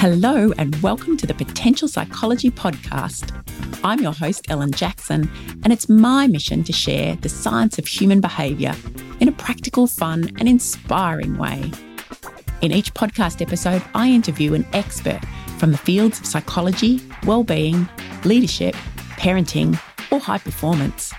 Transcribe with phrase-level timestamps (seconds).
[0.00, 3.32] Hello, and welcome to the Potential Psychology Podcast.
[3.82, 5.28] I'm your host, Ellen Jackson,
[5.64, 8.76] and it's my mission to share the science of human behaviour
[9.18, 11.72] in a practical, fun, and inspiring way.
[12.62, 15.18] In each podcast episode, I interview an expert
[15.58, 17.88] from the fields of psychology, well-being,
[18.22, 18.76] leadership,
[19.16, 19.80] parenting,
[20.12, 21.12] or high performance.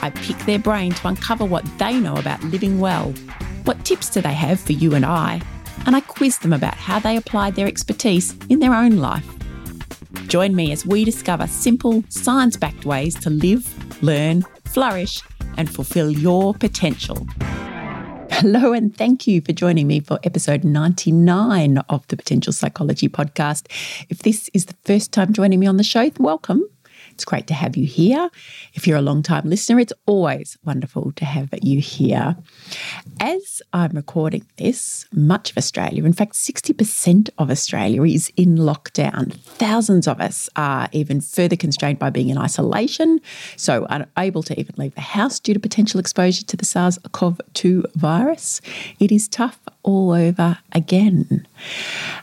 [0.00, 3.12] I pick their brain to uncover what they know about living well.
[3.64, 5.42] What tips do they have for you and I?
[5.86, 9.26] And I quiz them about how they applied their expertise in their own life.
[10.26, 15.22] Join me as we discover simple, science backed ways to live, learn, flourish,
[15.56, 17.26] and fulfill your potential.
[18.30, 23.66] Hello, and thank you for joining me for episode 99 of the Potential Psychology Podcast.
[24.10, 26.62] If this is the first time joining me on the show, welcome.
[27.16, 28.28] It's great to have you here.
[28.74, 32.36] If you're a long time listener, it's always wonderful to have you here.
[33.20, 39.32] As I'm recording this, much of Australia, in fact, 60% of Australia is in lockdown.
[39.32, 43.22] Thousands of us are even further constrained by being in isolation,
[43.56, 47.40] so unable to even leave the house due to potential exposure to the SARS CoV
[47.54, 48.60] 2 virus.
[49.00, 51.46] It is tough all over again.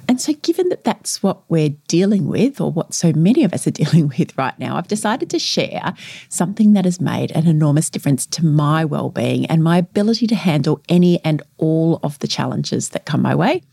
[0.10, 3.66] And so, given that that's what we're dealing with, or what so many of us
[3.66, 5.94] are dealing with right now, I've decided to share
[6.30, 10.82] something that has made an enormous difference to my well-being and my ability to handle
[10.90, 13.64] any and all of the challenges that come my way,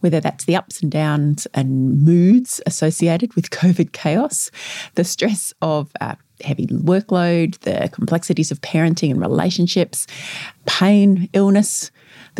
[0.00, 4.50] whether that's the ups and downs and moods associated with COVID chaos,
[4.96, 10.06] the stress of uh, heavy workload, the complexities of parenting and relationships,
[10.66, 11.90] pain, illness,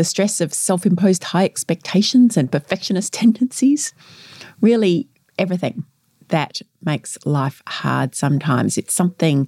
[0.01, 3.93] the stress of self imposed high expectations and perfectionist tendencies,
[4.63, 5.07] really
[5.39, 5.85] everything
[6.29, 8.79] that makes life hard sometimes.
[8.79, 9.47] It's something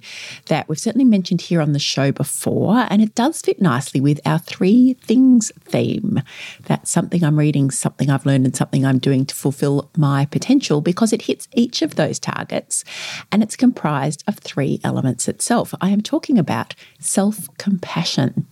[0.49, 4.21] that we've certainly mentioned here on the show before, and it does fit nicely with
[4.27, 6.21] our three things theme.
[6.65, 10.81] That's something I'm reading, something I've learned, and something I'm doing to fulfill my potential
[10.81, 12.83] because it hits each of those targets
[13.31, 15.73] and it's comprised of three elements itself.
[15.81, 18.45] I am talking about self compassion.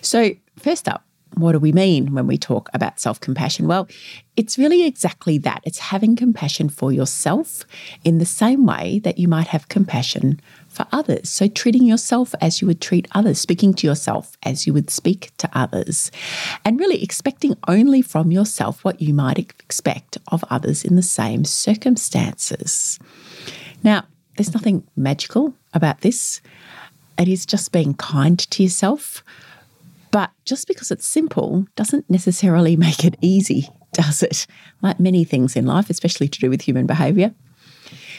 [0.00, 3.66] So, first up, what do we mean when we talk about self compassion?
[3.66, 3.88] Well,
[4.36, 5.62] it's really exactly that.
[5.64, 7.64] It's having compassion for yourself
[8.04, 11.30] in the same way that you might have compassion for others.
[11.30, 15.30] So, treating yourself as you would treat others, speaking to yourself as you would speak
[15.38, 16.10] to others,
[16.64, 21.44] and really expecting only from yourself what you might expect of others in the same
[21.44, 22.98] circumstances.
[23.82, 24.04] Now,
[24.36, 26.40] there's nothing magical about this.
[27.18, 29.22] It is just being kind to yourself
[30.12, 34.46] but just because it's simple doesn't necessarily make it easy, does it?
[34.80, 37.34] Like many things in life, especially to do with human behavior.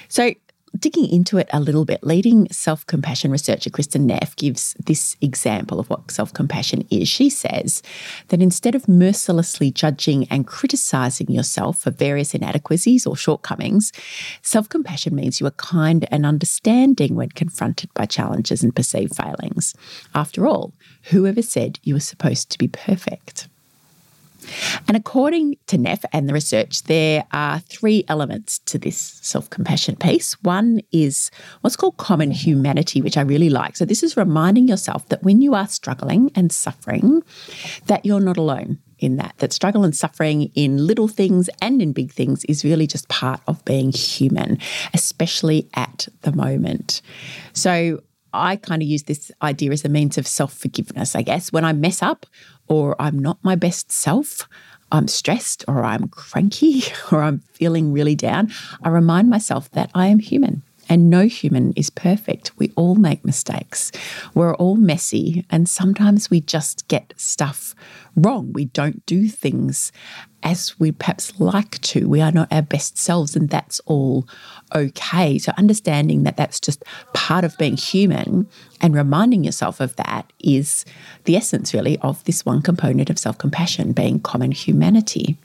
[0.09, 0.33] So,
[0.77, 5.79] digging into it a little bit, leading self compassion researcher Kristin Neff gives this example
[5.79, 7.07] of what self compassion is.
[7.07, 7.81] She says
[8.29, 13.91] that instead of mercilessly judging and criticizing yourself for various inadequacies or shortcomings,
[14.41, 19.73] self compassion means you are kind and understanding when confronted by challenges and perceived failings.
[20.15, 20.73] After all,
[21.03, 23.47] whoever said you were supposed to be perfect?
[24.87, 29.95] And according to Neff and the research, there are three elements to this self compassion
[29.95, 30.33] piece.
[30.43, 31.31] One is
[31.61, 33.75] what's called common humanity, which I really like.
[33.75, 37.23] So, this is reminding yourself that when you are struggling and suffering,
[37.87, 41.91] that you're not alone in that, that struggle and suffering in little things and in
[41.91, 44.57] big things is really just part of being human,
[44.93, 47.01] especially at the moment.
[47.51, 48.01] So,
[48.33, 51.51] I kind of use this idea as a means of self forgiveness, I guess.
[51.51, 52.25] When I mess up
[52.67, 54.47] or I'm not my best self,
[54.91, 58.51] I'm stressed or I'm cranky or I'm feeling really down,
[58.83, 62.51] I remind myself that I am human and no human is perfect.
[62.59, 63.91] We all make mistakes.
[64.35, 65.43] We're all messy.
[65.49, 67.73] And sometimes we just get stuff
[68.15, 68.53] wrong.
[68.53, 69.91] We don't do things
[70.43, 72.07] as we perhaps like to.
[72.07, 74.27] We are not our best selves, and that's all
[74.75, 75.39] okay.
[75.39, 76.83] So, understanding that that's just
[77.13, 78.47] part of being human
[78.79, 80.85] and reminding yourself of that is
[81.23, 85.39] the essence, really, of this one component of self compassion being common humanity.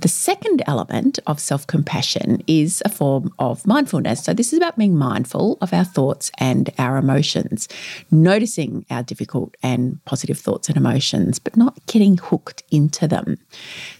[0.00, 4.24] The second element of self compassion is a form of mindfulness.
[4.24, 7.68] So, this is about being mindful of our thoughts and our emotions,
[8.10, 13.38] noticing our difficult and positive thoughts and emotions, but not getting hooked into them.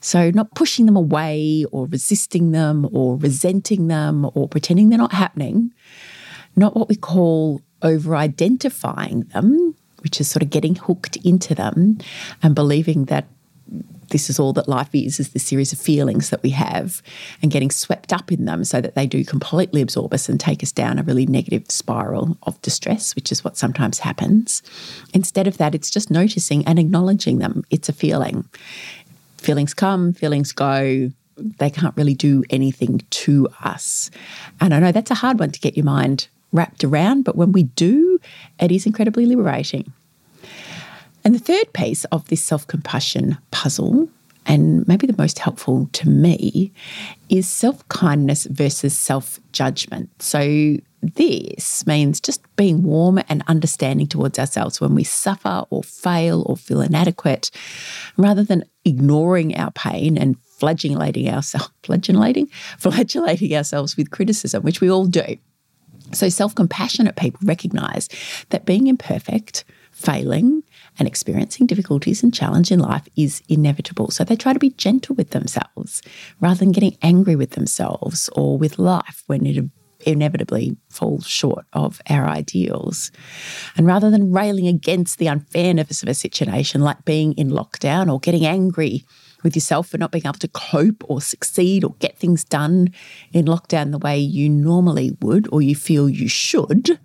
[0.01, 5.13] So, not pushing them away or resisting them or resenting them or pretending they're not
[5.13, 5.73] happening.
[6.57, 11.99] Not what we call over identifying them, which is sort of getting hooked into them
[12.43, 13.27] and believing that
[14.11, 17.03] this is all that life is, is the series of feelings that we have
[17.43, 20.63] and getting swept up in them so that they do completely absorb us and take
[20.63, 24.63] us down a really negative spiral of distress, which is what sometimes happens.
[25.15, 27.65] Instead of that, it's just noticing and acknowledging them.
[27.71, 28.49] It's a feeling.
[29.39, 31.11] Feelings come, feelings go.
[31.37, 34.11] they can't really do anything to us.
[34.61, 37.53] And I know that's a hard one to get your mind wrapped around, but when
[37.53, 38.21] we do,
[38.59, 39.93] it is incredibly liberating.
[41.25, 44.09] And the third piece of this self compassion puzzle,
[44.47, 46.73] and maybe the most helpful to me,
[47.29, 50.11] is self kindness versus self judgment.
[50.23, 56.43] So, this means just being warm and understanding towards ourselves when we suffer or fail
[56.47, 57.51] or feel inadequate,
[58.17, 62.47] rather than ignoring our pain and flagellating ourselves, flagellating,
[62.79, 65.37] flagellating ourselves with criticism, which we all do.
[66.13, 68.09] So, self compassionate people recognize
[68.51, 70.63] that being imperfect, failing,
[71.01, 74.11] and experiencing difficulties and challenge in life is inevitable.
[74.11, 76.03] So, they try to be gentle with themselves
[76.39, 79.65] rather than getting angry with themselves or with life when it
[80.07, 83.11] inevitably falls short of our ideals.
[83.77, 88.21] And rather than railing against the unfairness of a situation like being in lockdown or
[88.21, 89.05] getting angry
[89.43, 92.93] with yourself for not being able to cope or succeed or get things done
[93.33, 96.99] in lockdown the way you normally would or you feel you should,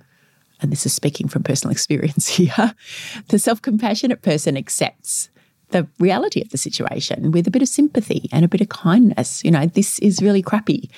[0.62, 2.74] and this is speaking from personal experience here,
[3.30, 5.30] the self compassionate person accepts
[5.70, 9.44] the reality of the situation with a bit of sympathy and a bit of kindness.
[9.44, 10.90] You know, this is really crappy.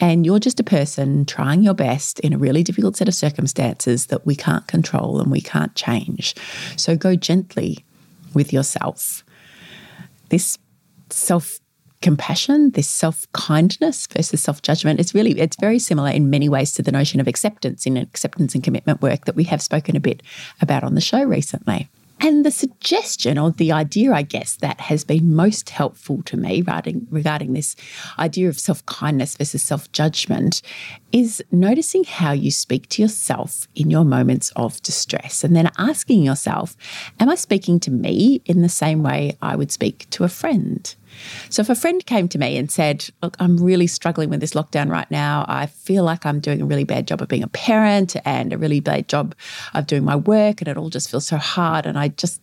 [0.00, 4.06] And you're just a person trying your best in a really difficult set of circumstances
[4.06, 6.34] that we can't control and we can't change.
[6.76, 7.84] So go gently
[8.34, 9.24] with yourself.
[10.28, 10.58] This
[11.10, 11.60] self
[12.06, 16.72] compassion, this self kindness versus self judgment, it's really it's very similar in many ways
[16.74, 20.00] to the notion of acceptance in acceptance and commitment work that we have spoken a
[20.00, 20.22] bit
[20.60, 21.88] about on the show recently.
[22.20, 26.60] And the suggestion or the idea, I guess, that has been most helpful to me
[26.60, 27.74] regarding, regarding this
[28.20, 30.62] idea of self kindness versus self judgment
[31.10, 36.22] is noticing how you speak to yourself in your moments of distress and then asking
[36.22, 36.76] yourself,
[37.18, 40.94] Am I speaking to me in the same way I would speak to a friend?
[41.50, 44.54] So if a friend came to me and said, Look, I'm really struggling with this
[44.54, 45.44] lockdown right now.
[45.48, 48.58] I feel like I'm doing a really bad job of being a parent and a
[48.58, 49.34] really bad job
[49.74, 51.86] of doing my work, and it all just feels so hard.
[51.86, 52.40] And I just,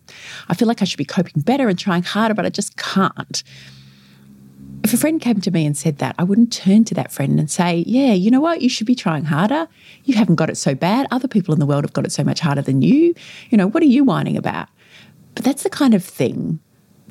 [0.48, 3.42] I feel like I should be coping better and trying harder, but I just can't.
[4.84, 7.40] If a friend came to me and said that, I wouldn't turn to that friend
[7.40, 8.60] and say, Yeah, you know what?
[8.60, 9.66] You should be trying harder.
[10.04, 11.06] You haven't got it so bad.
[11.10, 13.14] Other people in the world have got it so much harder than you.
[13.48, 14.68] You know, what are you whining about?
[15.34, 16.60] But that's the kind of thing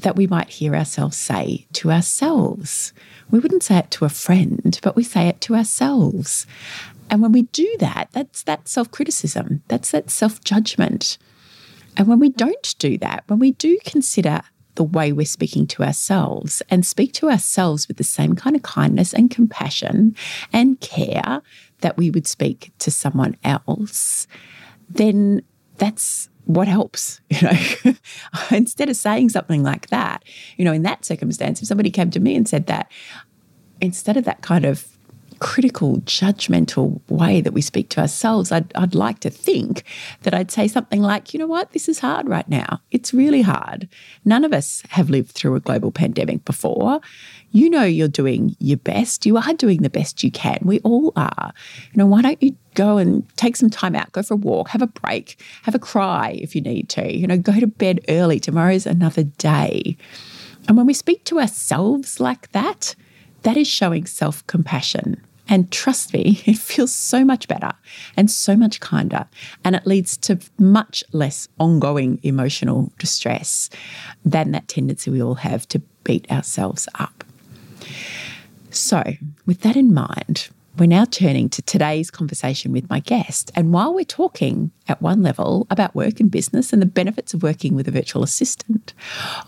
[0.04, 2.94] that we might hear ourselves say to ourselves.
[3.32, 6.46] We wouldn't say it to a friend, but we say it to ourselves.
[7.10, 11.18] And when we do that, that's that self criticism, that's that self judgment.
[11.98, 14.42] And when we don't do that, when we do consider
[14.76, 18.64] the way we're speaking to ourselves and speak to ourselves with the same kind of
[18.64, 20.16] kindness and compassion
[20.52, 21.42] and care
[21.82, 24.26] that we would speak to someone else,
[24.90, 25.44] then
[25.78, 27.94] that's what helps you know?
[28.52, 30.24] Instead of saying something like that
[30.58, 32.92] you know in that circumstance if somebody came to me and said that
[33.82, 34.93] instead of that kind of
[35.40, 39.84] critical judgmental way that we speak to ourselves I'd, I'd like to think
[40.22, 41.72] that i'd say something like you know what?
[41.72, 42.82] This is hard right now.
[42.92, 43.90] It's really hard.
[44.24, 47.02] None of us have lived through a global pandemic before.
[47.52, 49.26] You know you're doing your best.
[49.26, 50.60] You are doing the best you can.
[50.62, 51.54] We all are.
[51.92, 54.70] You know why don't you go and take some time out, go for a walk,
[54.70, 57.16] have a break, have a cry if you need to.
[57.16, 58.40] You know, go to bed early.
[58.40, 59.98] Tomorrow's another day.
[60.68, 62.96] And when we speak to ourselves like that,
[63.44, 65.22] that is showing self compassion.
[65.50, 67.72] And trust me, it feels so much better
[68.16, 69.28] and so much kinder.
[69.64, 73.70] And it leads to much less ongoing emotional distress
[74.26, 77.24] than that tendency we all have to beat ourselves up.
[78.72, 79.04] So,
[79.46, 83.52] with that in mind, we're now turning to today's conversation with my guest.
[83.54, 87.44] And while we're talking at one level about work and business and the benefits of
[87.44, 88.94] working with a virtual assistant,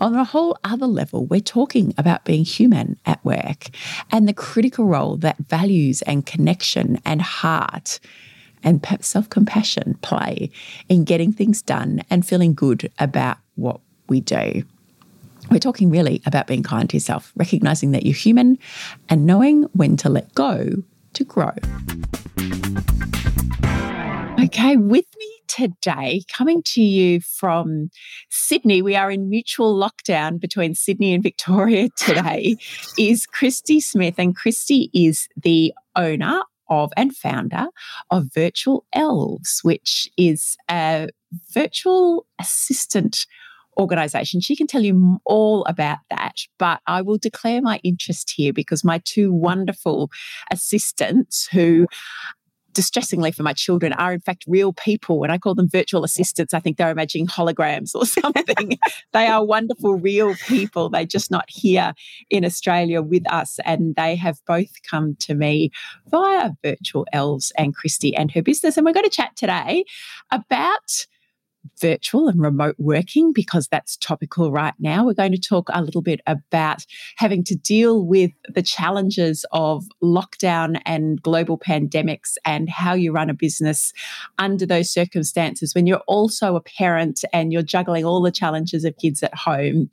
[0.00, 3.66] on a whole other level, we're talking about being human at work
[4.12, 7.98] and the critical role that values and connection and heart
[8.62, 10.50] and self compassion play
[10.88, 14.62] in getting things done and feeling good about what we do.
[15.50, 18.58] We're talking really about being kind to yourself, recognizing that you're human
[19.08, 20.84] and knowing when to let go
[21.16, 21.52] to grow.
[24.38, 27.90] Okay, with me today, coming to you from
[28.30, 32.56] Sydney, we are in mutual lockdown between Sydney and Victoria today,
[32.98, 34.16] is Christy Smith.
[34.18, 37.68] And Christy is the owner of and founder
[38.10, 41.08] of Virtual Elves, which is a
[41.52, 43.26] virtual assistant
[43.78, 44.40] organisation.
[44.40, 48.84] She can tell you all about that, but I will declare my interest here because
[48.84, 50.10] my two wonderful
[50.50, 51.86] assistants who
[52.76, 55.18] distressingly for my children, are in fact real people.
[55.18, 58.78] When I call them virtual assistants, I think they're imagining holograms or something.
[59.14, 60.90] they are wonderful, real people.
[60.90, 61.94] They're just not here
[62.28, 63.58] in Australia with us.
[63.64, 65.70] And they have both come to me
[66.08, 68.76] via virtual elves and Christy and her business.
[68.76, 69.84] And we're going to chat today
[70.30, 71.06] about
[71.80, 75.04] virtual and remote working because that's topical right now.
[75.04, 76.84] We're going to talk a little bit about
[77.16, 83.30] having to deal with the challenges of lockdown and global pandemics and how you run
[83.30, 83.92] a business
[84.38, 88.96] under those circumstances when you're also a parent and you're juggling all the challenges of
[88.98, 89.90] kids at home.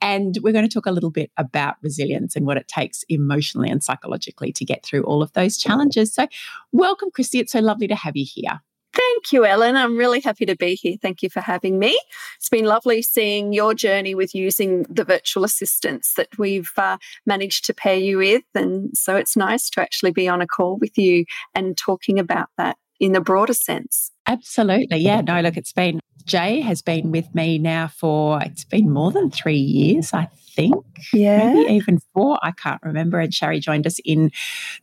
[0.00, 3.70] And we're going to talk a little bit about resilience and what it takes emotionally
[3.70, 6.14] and psychologically to get through all of those challenges.
[6.14, 6.26] So,
[6.72, 7.38] welcome, Christy.
[7.38, 8.60] It's so lovely to have you here.
[8.94, 9.74] Thank you, Ellen.
[9.74, 10.96] I'm really happy to be here.
[11.02, 11.98] Thank you for having me.
[12.36, 17.64] It's been lovely seeing your journey with using the virtual assistants that we've uh, managed
[17.64, 18.44] to pair you with.
[18.54, 21.24] And so it's nice to actually be on a call with you
[21.56, 24.10] and talking about that in a broader sense.
[24.26, 24.98] Absolutely.
[24.98, 25.20] Yeah.
[25.20, 29.30] No, look, it's been, Jay has been with me now for, it's been more than
[29.30, 30.74] three years, I think.
[31.12, 31.52] Yeah.
[31.52, 32.38] Maybe even four.
[32.42, 33.20] I can't remember.
[33.20, 34.30] And Sherry joined us in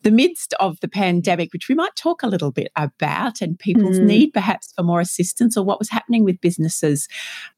[0.04, 4.00] the midst of the pandemic, which we might talk a little bit about and people's
[4.00, 4.06] mm.
[4.06, 7.08] need perhaps for more assistance or what was happening with businesses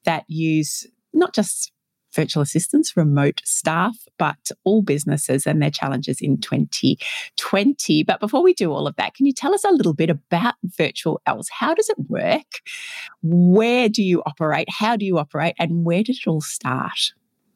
[0.05, 1.72] that use not just
[2.15, 8.03] virtual assistants, remote staff, but all businesses and their challenges in 2020.
[8.03, 10.55] But before we do all of that, can you tell us a little bit about
[10.63, 11.49] virtual elves?
[11.49, 12.61] How does it work?
[13.21, 14.67] Where do you operate?
[14.69, 15.55] How do you operate?
[15.59, 17.13] And where did it all start?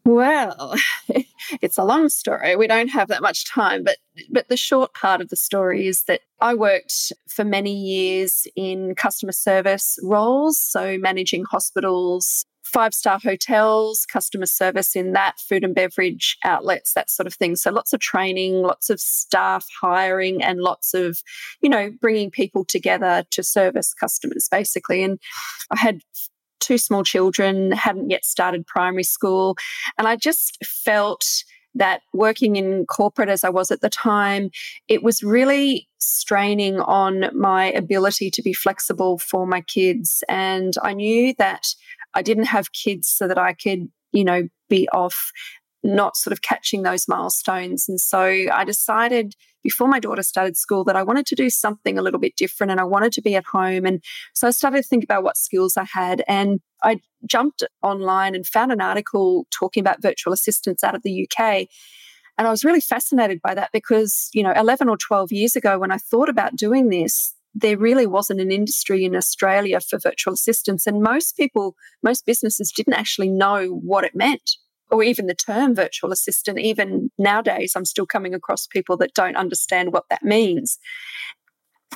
[0.08, 0.74] Well,
[1.62, 2.56] it's a long story.
[2.56, 3.98] We don't have that much time, but
[4.30, 8.96] but the short part of the story is that I worked for many years in
[8.96, 15.74] customer service roles, so managing hospitals, five star hotels, customer service in that, food and
[15.74, 17.56] beverage outlets, that sort of thing.
[17.56, 21.20] So lots of training, lots of staff hiring, and lots of,
[21.62, 25.04] you know, bringing people together to service customers basically.
[25.04, 25.20] And
[25.72, 26.02] I had
[26.60, 29.56] two small children, hadn't yet started primary school.
[29.98, 31.26] And I just felt
[31.76, 34.50] that working in corporate as I was at the time,
[34.88, 40.24] it was really straining on my ability to be flexible for my kids.
[40.28, 41.68] And I knew that
[42.14, 45.32] I didn't have kids so that I could, you know, be off
[45.84, 47.88] not sort of catching those milestones.
[47.88, 51.98] And so I decided before my daughter started school that I wanted to do something
[51.98, 53.86] a little bit different and I wanted to be at home.
[53.86, 56.24] And so I started to think about what skills I had.
[56.28, 61.28] And I jumped online and found an article talking about virtual assistants out of the
[61.28, 61.68] UK.
[62.38, 65.80] And I was really fascinated by that because, you know, 11 or 12 years ago,
[65.80, 70.34] when I thought about doing this, there really wasn't an industry in Australia for virtual
[70.34, 70.86] assistants.
[70.86, 74.52] And most people, most businesses didn't actually know what it meant
[74.90, 79.36] or even the term virtual assistant, even nowadays, I'm still coming across people that don't
[79.36, 80.78] understand what that means.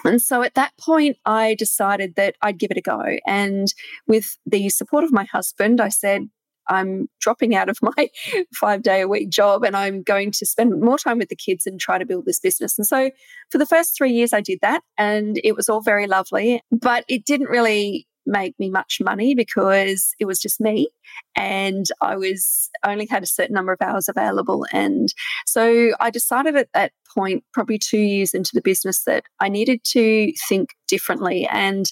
[0.03, 3.17] And so at that point, I decided that I'd give it a go.
[3.25, 3.67] And
[4.07, 6.29] with the support of my husband, I said,
[6.67, 8.09] I'm dropping out of my
[8.55, 11.65] five day a week job and I'm going to spend more time with the kids
[11.65, 12.77] and try to build this business.
[12.77, 13.11] And so
[13.51, 17.05] for the first three years, I did that and it was all very lovely, but
[17.07, 20.87] it didn't really make me much money because it was just me
[21.35, 24.65] and I was only had a certain number of hours available.
[24.71, 25.09] And
[25.45, 29.83] so I decided at that point, probably two years into the business, that I needed
[29.91, 31.47] to think differently.
[31.51, 31.91] And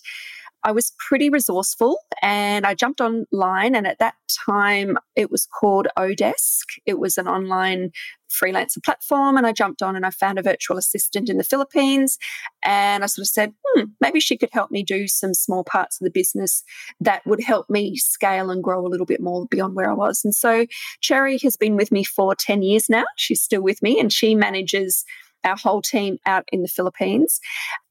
[0.64, 3.76] I was pretty resourceful and I jumped online.
[3.76, 6.66] And at that time, it was called Odesk.
[6.86, 7.92] It was an online
[8.30, 9.38] freelancer platform.
[9.38, 12.18] And I jumped on and I found a virtual assistant in the Philippines.
[12.64, 16.00] And I sort of said, hmm, maybe she could help me do some small parts
[16.00, 16.64] of the business
[17.00, 20.22] that would help me scale and grow a little bit more beyond where I was.
[20.24, 20.66] And so
[21.02, 23.06] Cherry has been with me for 10 years now.
[23.16, 25.06] She's still with me and she manages
[25.44, 27.40] our whole team out in the Philippines.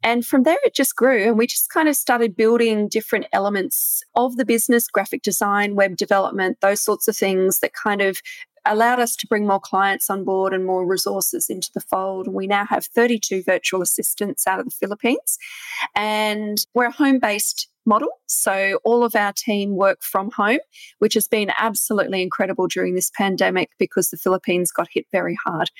[0.03, 1.29] And from there, it just grew.
[1.29, 5.97] And we just kind of started building different elements of the business graphic design, web
[5.97, 8.21] development, those sorts of things that kind of
[8.67, 12.29] allowed us to bring more clients on board and more resources into the fold.
[12.29, 15.39] We now have 32 virtual assistants out of the Philippines,
[15.95, 18.09] and we're a home based model.
[18.27, 20.59] So all of our team work from home,
[20.99, 25.71] which has been absolutely incredible during this pandemic because the Philippines got hit very hard.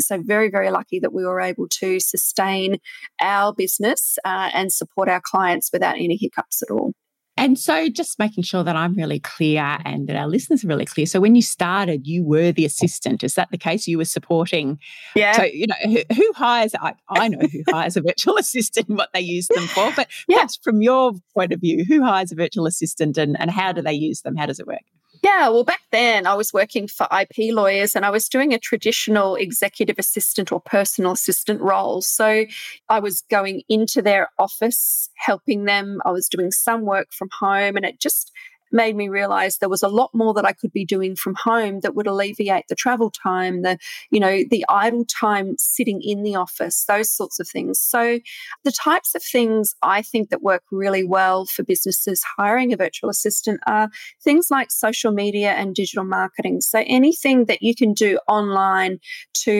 [0.00, 2.78] So very, very lucky that we were able to sustain
[3.20, 6.94] our business uh, and support our clients without any hiccups at all.
[7.36, 10.84] And so, just making sure that I'm really clear and that our listeners are really
[10.84, 11.06] clear.
[11.06, 13.24] So, when you started, you were the assistant.
[13.24, 13.88] Is that the case?
[13.88, 14.78] You were supporting.
[15.16, 15.32] Yeah.
[15.32, 16.74] So, you know, who, who hires?
[16.74, 19.92] I, I, know who hires a virtual assistant, what they use them for.
[19.96, 20.46] But yeah.
[20.62, 23.94] from your point of view, who hires a virtual assistant and, and how do they
[23.94, 24.36] use them?
[24.36, 24.82] How does it work?
[25.22, 28.58] Yeah, well, back then I was working for IP lawyers and I was doing a
[28.58, 32.02] traditional executive assistant or personal assistant role.
[32.02, 32.44] So
[32.88, 36.00] I was going into their office, helping them.
[36.04, 38.32] I was doing some work from home, and it just
[38.72, 41.80] made me realize there was a lot more that I could be doing from home
[41.80, 43.78] that would alleviate the travel time, the,
[44.10, 47.78] you know, the idle time sitting in the office, those sorts of things.
[47.78, 48.18] So
[48.64, 53.10] the types of things I think that work really well for businesses hiring a virtual
[53.10, 53.90] assistant are
[54.22, 56.60] things like social media and digital marketing.
[56.60, 58.98] So anything that you can do online
[59.44, 59.52] to,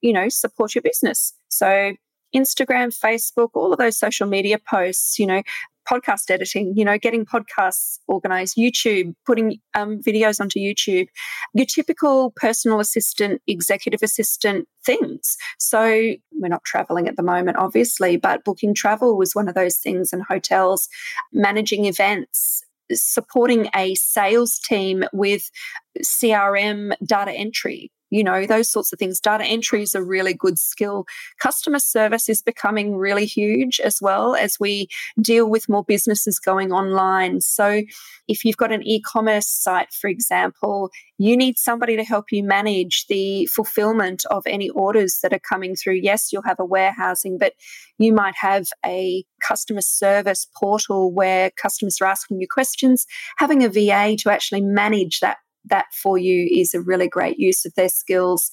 [0.00, 1.34] you know, support your business.
[1.48, 1.92] So
[2.34, 5.42] Instagram, Facebook, all of those social media posts, you know,
[5.90, 11.06] podcast editing, you know, getting podcasts organized, YouTube, putting um, videos onto YouTube,
[11.54, 15.36] your typical personal assistant, executive assistant things.
[15.58, 19.78] So we're not traveling at the moment, obviously, but booking travel was one of those
[19.78, 20.88] things, and hotels,
[21.32, 22.62] managing events,
[22.92, 25.50] supporting a sales team with
[26.02, 29.20] CRM data entry you know, those sorts of things.
[29.20, 31.06] Data entry is a really good skill.
[31.40, 34.88] Customer service is becoming really huge as well as we
[35.20, 37.40] deal with more businesses going online.
[37.40, 37.82] So,
[38.28, 42.42] if you've got an e commerce site, for example, you need somebody to help you
[42.42, 45.94] manage the fulfillment of any orders that are coming through.
[45.94, 47.54] Yes, you'll have a warehousing, but
[47.98, 53.06] you might have a customer service portal where customers are asking you questions.
[53.38, 57.64] Having a VA to actually manage that that for you is a really great use
[57.64, 58.50] of their skills.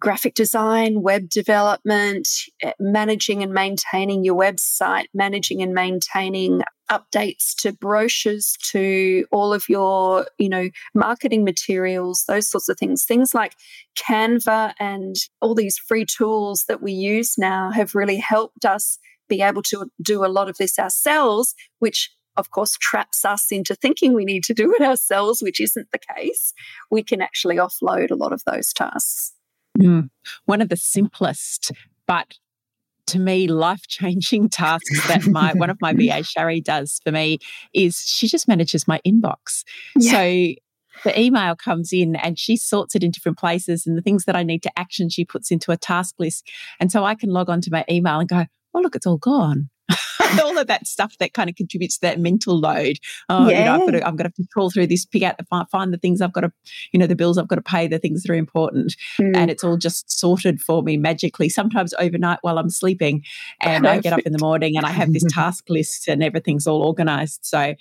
[0.00, 2.28] Graphic design, web development,
[2.62, 9.68] eh, managing and maintaining your website, managing and maintaining updates to brochures to all of
[9.68, 13.54] your you know marketing materials those sorts of things things like
[13.96, 18.98] canva and all these free tools that we use now have really helped us
[19.28, 23.74] be able to do a lot of this ourselves which of course, traps us into
[23.74, 26.52] thinking we need to do it ourselves, which isn't the case,
[26.90, 29.32] we can actually offload a lot of those tasks.
[29.78, 30.10] Mm.
[30.46, 31.70] One of the simplest,
[32.06, 32.34] but
[33.08, 37.38] to me, life changing tasks that my one of my VA Shari does for me
[37.72, 39.64] is she just manages my inbox.
[39.96, 40.12] Yeah.
[40.12, 40.54] So
[41.04, 44.36] the email comes in and she sorts it in different places and the things that
[44.36, 46.48] I need to action she puts into a task list.
[46.78, 49.18] And so I can log on to my email and go, oh, look, it's all
[49.18, 49.70] gone.
[50.42, 52.98] all of that stuff that kind of contributes to that mental load.
[53.28, 53.58] Oh, yeah.
[53.58, 55.38] you know, I've got to, I'm going to have to trawl through this, pick out
[55.38, 56.52] the find the things I've got to,
[56.92, 59.36] you know, the bills I've got to pay, the things that are important, mm.
[59.36, 61.48] and it's all just sorted for me magically.
[61.48, 63.24] Sometimes overnight while I'm sleeping,
[63.60, 63.98] and Perfect.
[63.98, 66.82] I get up in the morning and I have this task list and everything's all
[66.82, 67.40] organized.
[67.42, 67.74] So,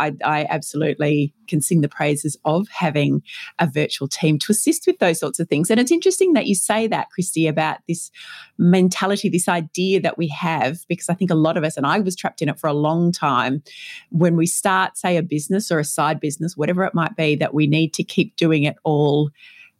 [0.00, 3.22] I, I absolutely can sing the praises of having
[3.58, 5.70] a virtual team to assist with those sorts of things.
[5.70, 8.10] And it's interesting that you say that, Christy, about this
[8.56, 12.00] mentality, this idea that we have, because I think a lot of us, and I
[12.00, 13.62] was trapped in it for a long time,
[14.10, 17.54] when we start, say, a business or a side business, whatever it might be, that
[17.54, 19.30] we need to keep doing it all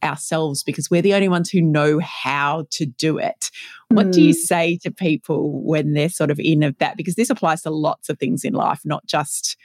[0.02, 3.50] ourselves because we're the only ones who know how to do it.
[3.88, 4.12] What mm.
[4.12, 4.38] do you mm.
[4.38, 6.96] say to people when they're sort of in of that?
[6.96, 9.56] Because this applies to lots of things in life, not just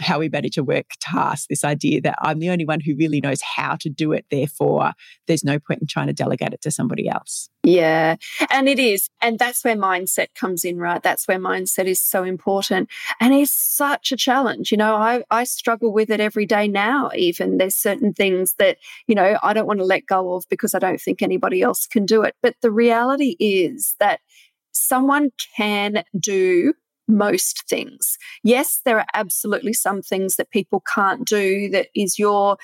[0.00, 3.20] how we manage a work task, this idea that I'm the only one who really
[3.20, 4.26] knows how to do it.
[4.30, 4.92] Therefore,
[5.26, 7.48] there's no point in trying to delegate it to somebody else.
[7.62, 8.16] Yeah,
[8.50, 9.08] and it is.
[9.20, 11.02] And that's where mindset comes in, right?
[11.02, 12.88] That's where mindset is so important.
[13.20, 14.70] And it's such a challenge.
[14.70, 17.58] You know, I, I struggle with it every day now, even.
[17.58, 18.78] There's certain things that,
[19.08, 21.86] you know, I don't want to let go of because I don't think anybody else
[21.86, 22.34] can do it.
[22.42, 24.20] But the reality is that
[24.72, 26.74] someone can do
[27.08, 28.18] most things.
[28.42, 32.56] Yes, there are absolutely some things that people can't do that is your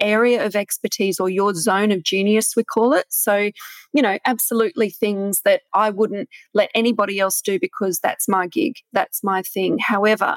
[0.00, 3.06] area of expertise or your zone of genius, we call it.
[3.08, 3.50] So,
[3.92, 8.74] you know, absolutely things that I wouldn't let anybody else do because that's my gig,
[8.92, 9.78] that's my thing.
[9.78, 10.36] However,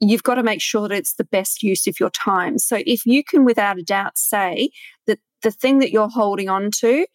[0.00, 2.58] you've got to make sure that it's the best use of your time.
[2.58, 4.70] So, if you can without a doubt say
[5.06, 7.06] that the thing that you're holding on to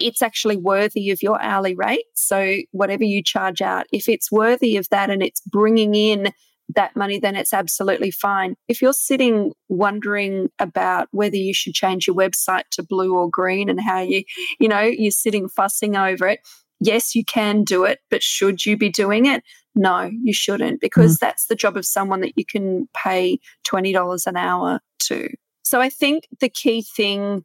[0.00, 2.04] it's actually worthy of your hourly rate.
[2.14, 6.32] So, whatever you charge out, if it's worthy of that and it's bringing in
[6.74, 8.56] that money, then it's absolutely fine.
[8.68, 13.68] If you're sitting wondering about whether you should change your website to blue or green
[13.68, 14.24] and how you,
[14.58, 16.40] you know, you're sitting fussing over it,
[16.80, 19.42] yes, you can do it, but should you be doing it?
[19.74, 21.20] No, you shouldn't, because mm.
[21.20, 25.28] that's the job of someone that you can pay $20 an hour to.
[25.62, 27.44] So I think the key thing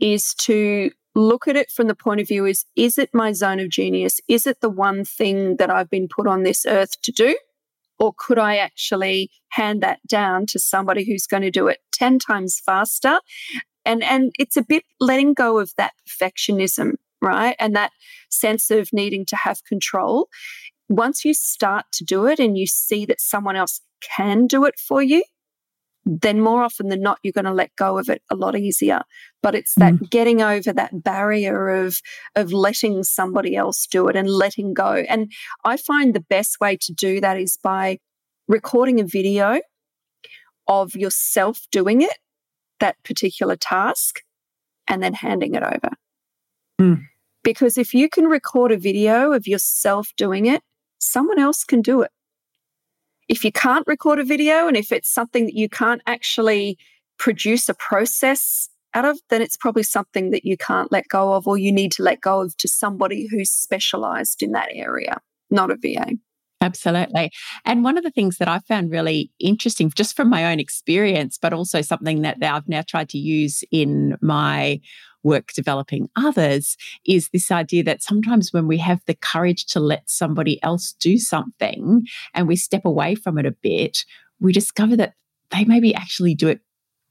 [0.00, 3.58] is to look at it from the point of view is is it my zone
[3.60, 4.20] of genius?
[4.28, 7.36] Is it the one thing that i've been put on this earth to do?
[7.98, 12.18] Or could i actually hand that down to somebody who's going to do it 10
[12.20, 13.20] times faster?
[13.84, 17.56] And and it's a bit letting go of that perfectionism right?
[17.58, 17.90] And that
[18.30, 20.28] sense of needing to have control.
[20.88, 24.78] Once you start to do it and you see that someone else can do it
[24.78, 25.24] for you
[26.08, 29.02] then more often than not, you're going to let go of it a lot easier.
[29.42, 30.10] But it's that mm.
[30.10, 32.00] getting over that barrier of,
[32.34, 35.04] of letting somebody else do it and letting go.
[35.06, 35.30] And
[35.64, 37.98] I find the best way to do that is by
[38.48, 39.60] recording a video
[40.66, 42.16] of yourself doing it,
[42.80, 44.22] that particular task,
[44.88, 45.90] and then handing it over.
[46.80, 47.02] Mm.
[47.44, 50.62] Because if you can record a video of yourself doing it,
[50.98, 52.10] someone else can do it
[53.28, 56.78] if you can't record a video and if it's something that you can't actually
[57.18, 61.46] produce a process out of, then it's probably something that you can't let go of
[61.46, 65.18] or you need to let go of to somebody who's specialized in that area,
[65.50, 66.12] not a VA.
[66.60, 67.30] Absolutely.
[67.64, 71.38] And one of the things that I found really interesting, just from my own experience,
[71.40, 74.80] but also something that I've now tried to use in my
[75.22, 80.08] work developing others is this idea that sometimes when we have the courage to let
[80.08, 84.04] somebody else do something and we step away from it a bit,
[84.40, 85.14] we discover that
[85.50, 86.60] they maybe actually do it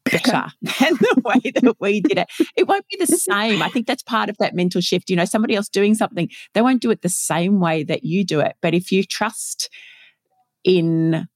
[0.05, 2.29] better than the way that we did it.
[2.55, 3.61] It won't be the same.
[3.61, 5.09] I think that's part of that mental shift.
[5.09, 8.23] You know, somebody else doing something, they won't do it the same way that you
[8.23, 8.55] do it.
[8.61, 9.69] But if you trust
[10.63, 11.27] in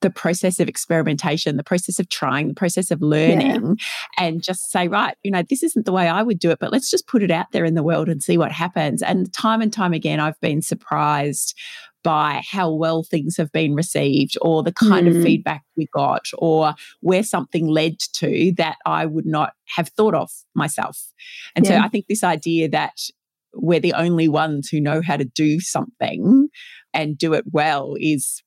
[0.00, 4.24] the process of experimentation, the process of trying, the process of learning, yeah.
[4.24, 6.72] and just say, right, you know, this isn't the way I would do it, but
[6.72, 9.02] let's just put it out there in the world and see what happens.
[9.02, 11.58] And time and time again, I've been surprised
[12.04, 15.16] by how well things have been received or the kind mm.
[15.16, 20.14] of feedback we got or where something led to that I would not have thought
[20.14, 21.12] of myself.
[21.56, 21.80] And yeah.
[21.80, 22.98] so I think this idea that
[23.52, 26.48] we're the only ones who know how to do something
[26.94, 28.42] and do it well is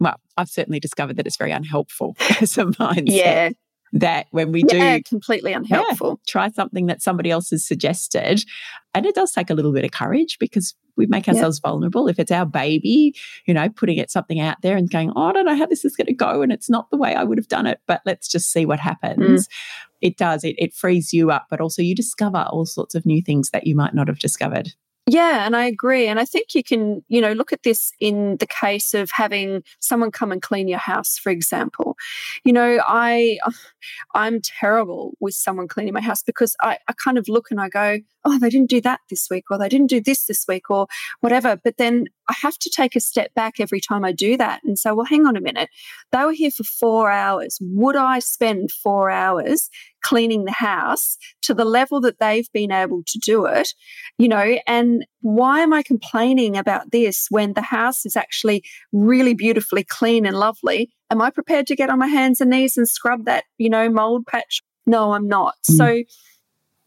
[0.00, 3.02] well, I've certainly discovered that it's very unhelpful as a mindset.
[3.06, 3.50] Yeah.
[3.92, 8.44] That when we yeah, do completely unhelpful, yeah, try something that somebody else has suggested,
[8.92, 11.70] and it does take a little bit of courage because we make ourselves yeah.
[11.70, 12.08] vulnerable.
[12.08, 13.14] If it's our baby,
[13.46, 15.84] you know, putting it something out there and going, oh, I don't know how this
[15.84, 18.02] is going to go, and it's not the way I would have done it, but
[18.04, 19.46] let's just see what happens.
[19.46, 19.50] Mm.
[20.00, 20.42] It does.
[20.42, 23.68] It, it frees you up, but also you discover all sorts of new things that
[23.68, 24.72] you might not have discovered.
[25.08, 26.08] Yeah, and I agree.
[26.08, 29.62] And I think you can, you know, look at this in the case of having
[29.78, 31.96] someone come and clean your house, for example.
[32.44, 33.38] You know, I
[34.16, 37.68] I'm terrible with someone cleaning my house because I, I kind of look and I
[37.68, 40.68] go, oh, they didn't do that this week, or they didn't do this this week,
[40.70, 40.88] or
[41.20, 41.56] whatever.
[41.62, 44.76] But then I have to take a step back every time I do that and
[44.76, 45.70] say, well, hang on a minute.
[46.10, 47.58] They were here for four hours.
[47.60, 49.70] Would I spend four hours
[50.06, 53.68] cleaning the house to the level that they've been able to do it?
[54.18, 59.34] You know, and why am I complaining about this when the house is actually really
[59.34, 60.90] beautifully clean and lovely?
[61.10, 63.90] Am I prepared to get on my hands and knees and scrub that, you know,
[63.90, 64.62] mold patch?
[64.86, 65.54] No, I'm not.
[65.70, 65.76] Mm.
[65.76, 66.02] So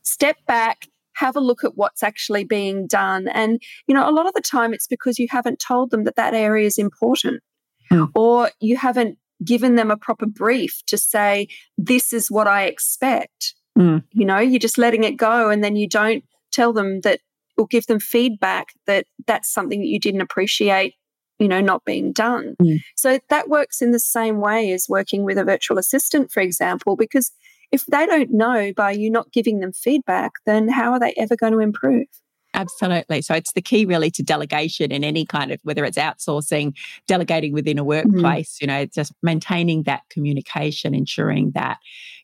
[0.03, 3.27] step back, have a look at what's actually being done.
[3.27, 6.15] And, you know, a lot of the time it's because you haven't told them that
[6.15, 7.43] that area is important
[7.91, 8.09] mm.
[8.15, 11.47] or you haven't given them a proper brief to say,
[11.77, 13.53] this is what I expect.
[13.77, 14.03] Mm.
[14.11, 17.21] You know, you're just letting it go and then you don't tell them that
[17.57, 20.95] or give them feedback that that's something that you didn't appreciate
[21.39, 22.79] you know not being done mm.
[22.95, 26.95] so that works in the same way as working with a virtual assistant for example
[26.95, 27.31] because
[27.71, 31.35] if they don't know by you not giving them feedback, then how are they ever
[31.35, 32.07] going to improve?
[32.59, 33.21] Absolutely.
[33.21, 36.75] So it's the key really to delegation in any kind of whether it's outsourcing,
[37.07, 38.11] delegating within a mm-hmm.
[38.11, 38.63] workplace, mm-hmm.
[38.63, 41.77] you know, just maintaining that communication, ensuring that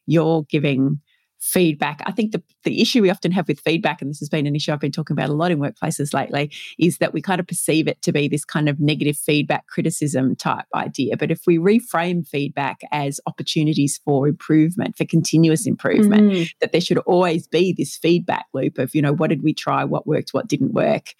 [0.08, 1.00] you're giving
[1.40, 2.02] feedback.
[2.06, 4.56] I think the, the issue we often have with feedback, and this has been an
[4.56, 7.48] issue I've been talking about a lot in workplaces lately, is that we kind of
[7.48, 11.18] perceive it to be this kind of negative feedback, criticism type idea.
[11.18, 16.50] But if we reframe feedback as opportunities for improvement, for continuous improvement, mm.
[16.62, 19.84] that there should always be this feedback loop of, you know, what did we try,
[19.84, 21.14] what worked, what didn't work,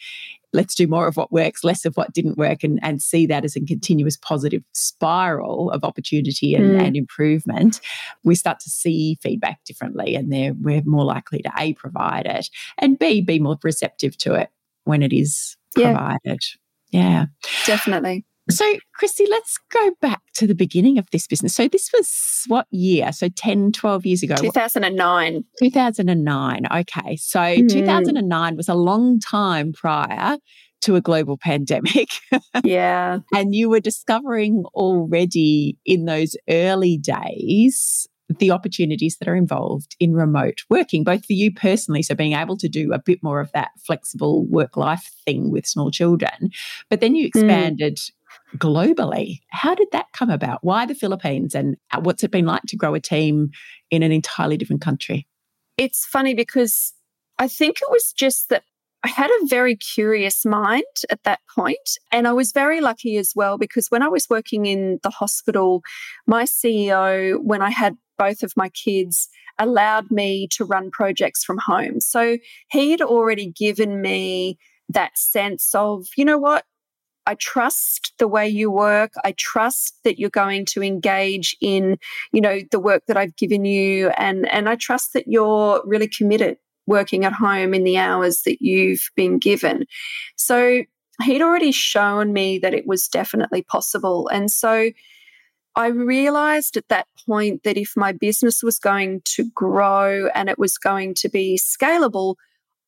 [0.56, 3.46] let's do more of what works, less of what didn't work, and, and see that
[3.46, 6.82] as a continuous positive spiral of opportunity and, mm.
[6.82, 7.82] and improvement,
[8.24, 12.50] we start to see feedback differently and there we're more likely to A, provide it,
[12.78, 14.50] and B, be more receptive to it
[14.86, 16.42] when it is provided.
[16.92, 17.26] Yeah, yeah.
[17.66, 18.26] definitely.
[18.50, 21.56] So, Christy, let's go back to the beginning of this business.
[21.56, 23.12] So, this was what year?
[23.12, 24.36] So, 10, 12 years ago?
[24.36, 25.44] 2009.
[25.60, 26.68] 2009.
[26.72, 27.16] Okay.
[27.16, 27.70] So, mm.
[27.70, 30.38] 2009 was a long time prior
[30.82, 32.10] to a global pandemic.
[32.64, 33.20] yeah.
[33.34, 38.08] and you were discovering already in those early days
[38.40, 42.58] the opportunities that are involved in remote working, both for you personally, so being able
[42.58, 46.50] to do a bit more of that flexible work life thing with small children,
[46.90, 47.28] but then you mm.
[47.28, 48.12] expanded mm
[48.58, 49.40] globally.
[49.50, 50.60] How did that come about?
[50.64, 53.52] Why the Philippines and uh, what's it been like to grow a team
[53.92, 55.28] in an entirely different country?
[55.78, 56.94] It's funny because
[57.38, 58.64] I think it was just that
[59.06, 63.34] I had a very curious mind at that point, And I was very lucky as
[63.36, 65.84] well because when I was working in the hospital,
[66.26, 71.60] my CEO, when I had both of my kids, allowed me to run projects from
[71.60, 72.00] home.
[72.00, 72.40] So
[72.72, 74.58] he had already given me
[74.90, 76.66] that sense of, you know what?
[77.26, 79.14] I trust the way you work.
[79.24, 81.98] I trust that you're going to engage in,
[82.32, 86.08] you know, the work that I've given you and and I trust that you're really
[86.08, 86.58] committed
[86.88, 89.86] working at home in the hours that you've been given.
[90.36, 90.84] So
[91.24, 94.28] he'd already shown me that it was definitely possible.
[94.28, 94.92] And so
[95.76, 100.60] I realized at that point that if my business was going to grow and it
[100.60, 102.36] was going to be scalable,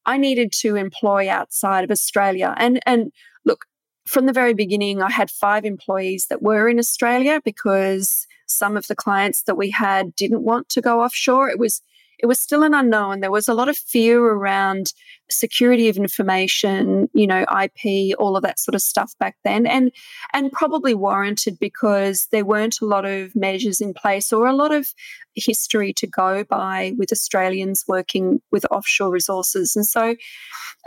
[0.06, 2.54] I needed to employ outside of Australia.
[2.58, 3.12] And and
[3.45, 3.65] look,
[4.08, 8.88] from the very beginning, I had five employees that were in Australia because some of
[8.88, 11.50] the clients that we had didn't want to go offshore.
[11.50, 11.82] It was
[12.20, 13.20] it was still an unknown.
[13.20, 14.91] There was a lot of fear around
[15.30, 19.91] security of information, you know, IP, all of that sort of stuff back then, and
[20.34, 24.74] and probably warranted because there weren't a lot of measures in place or a lot
[24.74, 24.88] of
[25.36, 29.76] history to go by with Australians working with offshore resources.
[29.76, 30.15] And so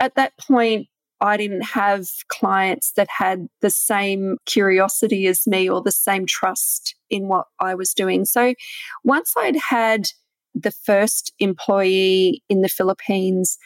[0.01, 0.87] at that point,
[1.21, 6.95] I didn't have clients that had the same curiosity as me or the same trust
[7.11, 8.25] in what I was doing.
[8.25, 8.55] So
[9.03, 10.07] once I'd had
[10.55, 13.57] the first employee in the Philippines,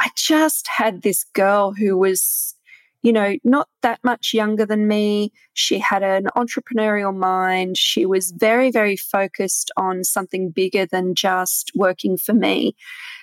[0.00, 2.54] I just had this girl who was,
[3.02, 5.32] you know, not that much younger than me.
[5.54, 7.76] She had an entrepreneurial mind.
[7.76, 12.74] She was very, very focused on something bigger than just working for me.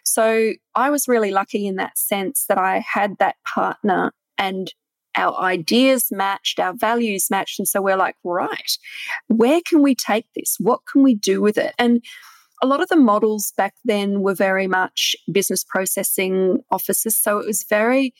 [0.03, 4.73] So I was really lucky in that sense that I had that partner and
[5.17, 7.59] our ideas matched, our values matched.
[7.59, 8.77] And so we're like, right,
[9.27, 10.57] where can we take this?
[10.59, 11.73] What can we do with it?
[11.77, 12.03] And
[12.61, 17.17] a lot of the models back then were very much business processing offices.
[17.17, 18.13] So it was very,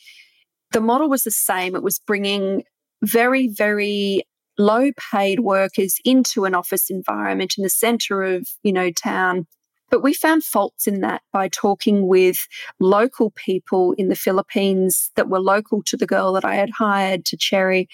[0.75, 1.73] the model was the same.
[1.73, 2.63] It was bringing
[3.01, 4.23] very, very
[4.57, 9.47] low paid workers into an office environment in the center of, you know, town
[9.91, 12.47] but we found faults in that by talking with
[12.79, 17.23] local people in the Philippines that were local to the girl that I had hired
[17.25, 17.87] to Cherry.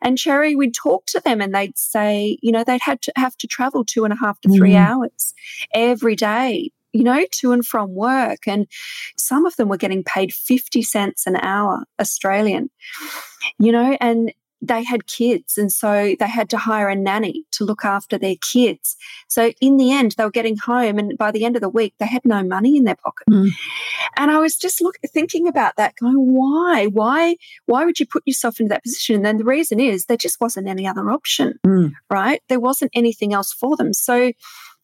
[0.00, 3.36] And Cherry, we'd talk to them and they'd say, you know, they'd had to have
[3.36, 4.84] to travel two and a half to three mm.
[4.84, 5.34] hours
[5.74, 8.46] every day you know, to and from work.
[8.46, 8.66] And
[9.18, 12.70] some of them were getting paid 50 cents an hour Australian,
[13.58, 14.32] you know, and
[14.66, 18.36] they had kids and so they had to hire a nanny to look after their
[18.40, 18.96] kids.
[19.28, 21.94] So in the end, they were getting home and by the end of the week,
[21.98, 23.26] they had no money in their pocket.
[23.30, 23.50] Mm.
[24.16, 26.86] And I was just look, thinking about that, going, why?
[26.86, 27.36] Why?
[27.66, 29.16] Why would you put yourself into that position?
[29.16, 31.92] And then the reason is there just wasn't any other option, mm.
[32.08, 32.40] right?
[32.48, 33.92] There wasn't anything else for them.
[33.92, 34.32] So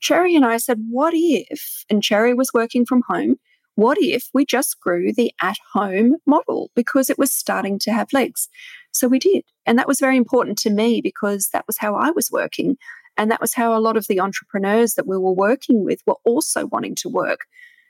[0.00, 1.84] Cherry and I said, what if?
[1.90, 3.36] And Cherry was working from home
[3.80, 8.12] what if we just grew the at home model because it was starting to have
[8.12, 8.48] legs?
[8.92, 9.42] So we did.
[9.64, 12.76] And that was very important to me because that was how I was working.
[13.16, 16.18] And that was how a lot of the entrepreneurs that we were working with were
[16.24, 17.46] also wanting to work.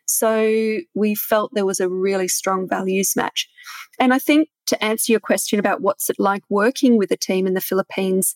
[0.06, 3.48] So we felt there was a really strong values match.
[3.98, 7.48] And I think to answer your question about what's it like working with a team
[7.48, 8.34] in the Philippines,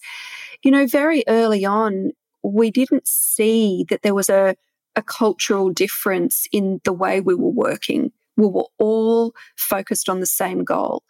[0.64, 2.10] you know, very early on,
[2.44, 4.54] we didn't see that there was a
[4.96, 8.12] a cultural difference in the way we were working.
[8.36, 11.02] We were all focused on the same goal.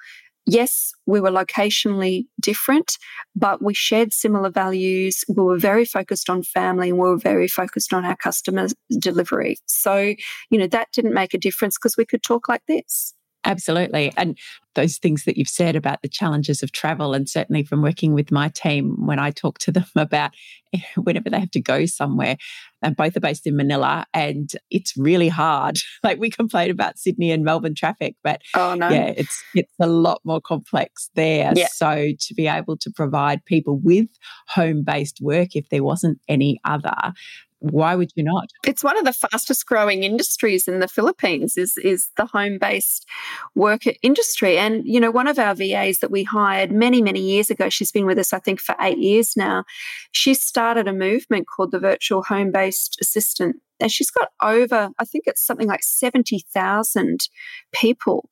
[0.47, 2.99] Yes, we were locationally different,
[3.35, 5.25] but we shared similar values.
[5.27, 8.69] We were very focused on family and we were very focused on our customer
[8.99, 9.57] delivery.
[9.67, 10.15] So,
[10.51, 13.15] you know, that didn't make a difference because we could talk like this.
[13.45, 14.13] Absolutely.
[14.17, 14.39] And
[14.75, 18.33] those things that you've said about the challenges of travel, and certainly from working with
[18.33, 20.33] my team when I talk to them about
[20.97, 22.37] whenever they have to go somewhere,
[22.83, 25.79] and both are based in Manila, and it's really hard.
[26.03, 28.91] Like we complain about Sydney and Melbourne traffic, but oh, no.
[28.91, 31.53] yeah, it's it's a lot more complex there.
[31.57, 31.69] Yeah.
[31.73, 34.09] So to be able to provide people with
[34.49, 36.95] home based work, if there wasn't any other,
[37.71, 38.47] why would you not?
[38.67, 43.07] It's one of the fastest growing industries in the Philippines is is the home based
[43.55, 44.59] worker industry.
[44.59, 47.93] And you know, one of our VAs that we hired many many years ago, she's
[47.93, 49.65] been with us I think for eight years now.
[50.13, 55.05] She started a movement called the Virtual Home Based Assistant and she's got over, I
[55.05, 57.29] think it's something like 70,000
[57.73, 58.29] people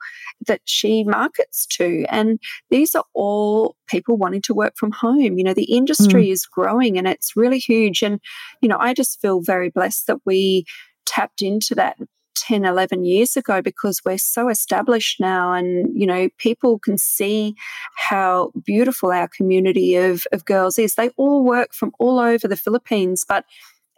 [0.46, 2.04] that she markets to.
[2.08, 2.38] And
[2.70, 5.38] these are all people wanting to work from home.
[5.38, 6.32] You know, the industry mm.
[6.32, 8.02] is growing and it's really huge.
[8.02, 8.20] And,
[8.60, 10.64] you know, I just feel very blessed that we
[11.04, 11.96] tapped into that
[12.36, 17.54] 10 11 years ago because we're so established now and you know people can see
[17.96, 22.56] how beautiful our community of, of girls is they all work from all over the
[22.56, 23.44] philippines but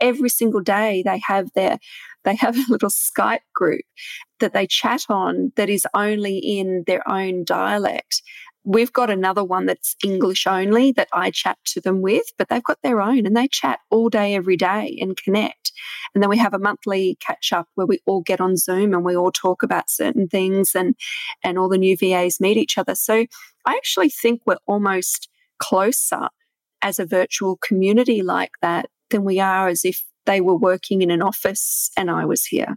[0.00, 1.78] every single day they have their
[2.24, 3.82] they have a little Skype group
[4.40, 8.22] that they chat on that is only in their own dialect.
[8.66, 12.64] We've got another one that's English only that I chat to them with, but they've
[12.64, 15.72] got their own and they chat all day, every day and connect.
[16.14, 19.04] And then we have a monthly catch up where we all get on Zoom and
[19.04, 20.94] we all talk about certain things and,
[21.42, 22.94] and all the new VAs meet each other.
[22.94, 23.26] So
[23.66, 25.28] I actually think we're almost
[25.58, 26.28] closer
[26.80, 31.10] as a virtual community like that than we are as if they were working in
[31.10, 32.76] an office and I was here.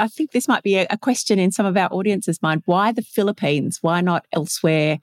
[0.00, 2.62] I think this might be a, question in some of our audience's mind.
[2.64, 3.78] Why the Philippines?
[3.82, 4.98] Why not elsewhere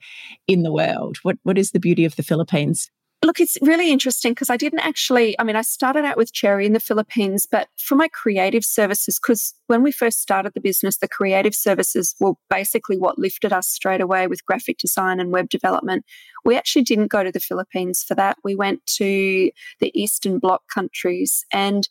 [0.46, 1.18] in the world?
[1.22, 2.90] What what is the beauty of the Philippines?
[3.24, 6.66] Look, it's really interesting because I didn't actually, I mean, I started out with Cherry
[6.66, 10.98] in the Philippines, but for my creative services, because when we first started the business,
[10.98, 15.48] the creative services were basically what lifted us straight away with graphic design and web
[15.48, 16.04] development.
[16.44, 18.36] We actually didn't go to the Philippines for that.
[18.44, 19.50] We went to
[19.80, 21.88] the Eastern Bloc countries and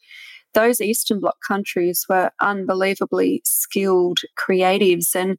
[0.53, 5.37] those Eastern Bloc countries were unbelievably skilled creatives and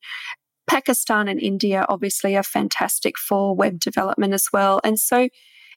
[0.68, 4.82] Pakistan and India obviously are fantastic for web development as well.
[4.84, 5.30] And so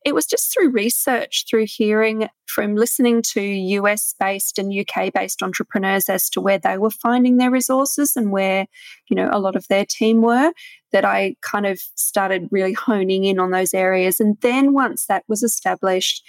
[0.04, 5.44] it was just through research, through hearing from listening to US based and UK based
[5.44, 8.66] entrepreneurs as to where they were finding their resources and where,
[9.10, 10.52] you know, a lot of their team were,
[10.92, 14.20] that I kind of started really honing in on those areas.
[14.20, 16.24] And then once that was established,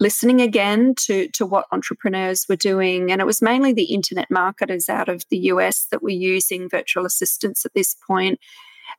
[0.00, 3.12] listening again to, to what entrepreneurs were doing.
[3.12, 7.04] And it was mainly the internet marketers out of the US that were using virtual
[7.04, 8.40] assistants at this point.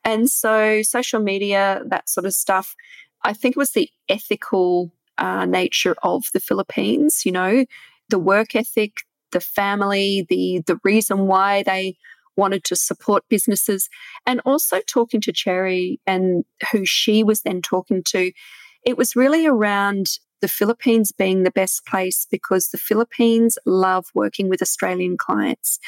[0.05, 2.75] And so social media, that sort of stuff,
[3.23, 7.65] I think it was the ethical uh, nature of the Philippines, you know,
[8.09, 8.97] the work ethic,
[9.31, 11.97] the family, the the reason why they
[12.37, 13.89] wanted to support businesses,
[14.25, 18.31] and also talking to Cherry and who she was then talking to.
[18.85, 20.07] It was really around
[20.41, 25.79] the Philippines being the best place because the Philippines love working with Australian clients.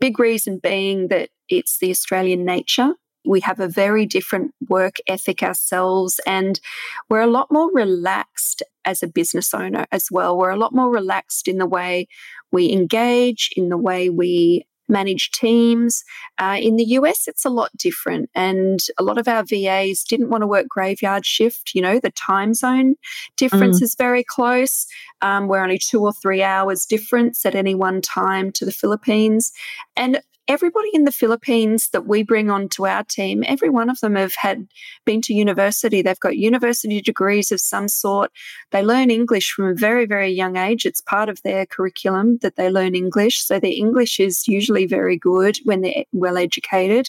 [0.00, 5.42] Big reason being that it's the Australian nature we have a very different work ethic
[5.42, 6.60] ourselves and
[7.08, 10.36] we're a lot more relaxed as a business owner as well.
[10.36, 12.06] We're a lot more relaxed in the way
[12.52, 16.04] we engage, in the way we manage teams.
[16.38, 18.30] Uh, in the US, it's a lot different.
[18.34, 21.72] And a lot of our VAs didn't want to work graveyard shift.
[21.74, 22.96] You know, the time zone
[23.36, 23.82] difference mm.
[23.82, 24.86] is very close.
[25.22, 29.52] Um, we're only two or three hours difference at any one time to the Philippines.
[29.96, 34.14] And everybody in the Philippines that we bring onto our team, every one of them
[34.16, 34.66] have had
[35.04, 36.02] been to university.
[36.02, 38.30] They've got university degrees of some sort.
[38.70, 40.84] They learn English from a very, very young age.
[40.84, 43.44] It's part of their curriculum that they learn English.
[43.44, 47.08] So their English is usually very good when they're well educated.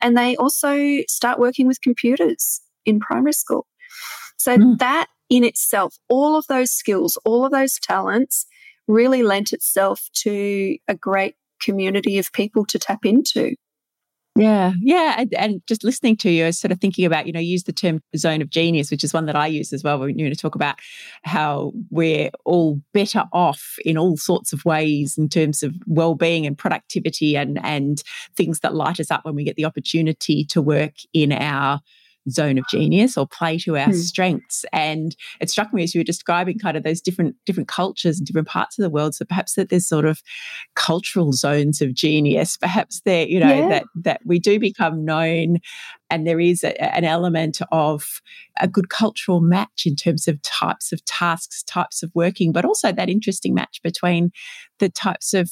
[0.00, 3.66] And they also start working with computers in primary school.
[4.36, 4.78] So mm.
[4.78, 8.46] that in itself, all of those skills, all of those talents
[8.86, 13.54] really lent itself to a great community of people to tap into.
[14.38, 17.32] Yeah, yeah, and, and, just listening to you, I was sort of thinking about, you
[17.32, 19.98] know, use the term zone of genius, which is one that I use as well
[19.98, 20.76] when you know, talk about
[21.24, 26.56] how we're all better off in all sorts of ways in terms of well-being and
[26.56, 28.04] productivity and and
[28.36, 31.80] things that light us up when we get the opportunity to work in our
[32.30, 33.94] zone of genius or play to our mm.
[33.94, 34.64] strengths.
[34.72, 38.26] And it struck me as you were describing kind of those different different cultures and
[38.26, 39.14] different parts of the world.
[39.14, 40.22] So perhaps that there's sort of
[40.74, 42.56] cultural zones of genius.
[42.56, 43.68] Perhaps there, you know, yeah.
[43.68, 45.58] that that we do become known
[46.10, 48.20] and there is a, an element of
[48.60, 52.92] a good cultural match in terms of types of tasks, types of working, but also
[52.92, 54.30] that interesting match between
[54.78, 55.50] the types of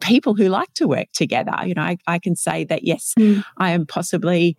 [0.00, 1.52] people who like to work together.
[1.64, 3.44] You know, I, I can say that yes, mm.
[3.58, 4.56] I am possibly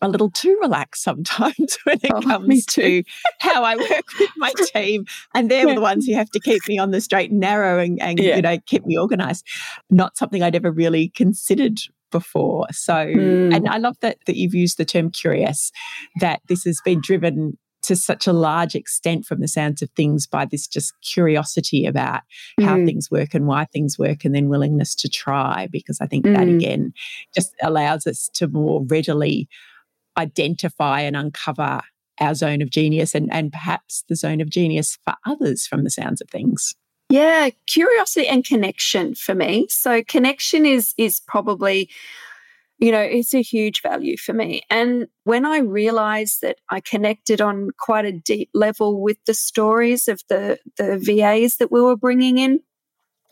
[0.00, 3.02] a little too relaxed sometimes when it oh, comes to
[3.40, 5.04] how I work with my team.
[5.34, 5.74] And they're yeah.
[5.74, 8.36] the ones who have to keep me on the straight and narrow and, and yeah.
[8.36, 9.46] you know, keep me organized.
[9.90, 11.78] Not something I'd ever really considered
[12.10, 12.66] before.
[12.72, 13.54] So, mm.
[13.54, 15.70] and I love that that you've used the term curious,
[16.20, 20.26] that this has been driven to such a large extent from the sounds of things
[20.26, 22.22] by this just curiosity about
[22.60, 22.86] how mm.
[22.86, 26.36] things work and why things work and then willingness to try because i think mm.
[26.36, 26.92] that again
[27.34, 29.48] just allows us to more readily
[30.18, 31.80] identify and uncover
[32.20, 35.90] our zone of genius and, and perhaps the zone of genius for others from the
[35.90, 36.74] sounds of things.
[37.08, 39.66] Yeah, curiosity and connection for me.
[39.70, 41.88] So connection is is probably
[42.80, 44.62] you know, it's a huge value for me.
[44.70, 50.06] And when I realized that I connected on quite a deep level with the stories
[50.06, 52.60] of the the VAs that we were bringing in,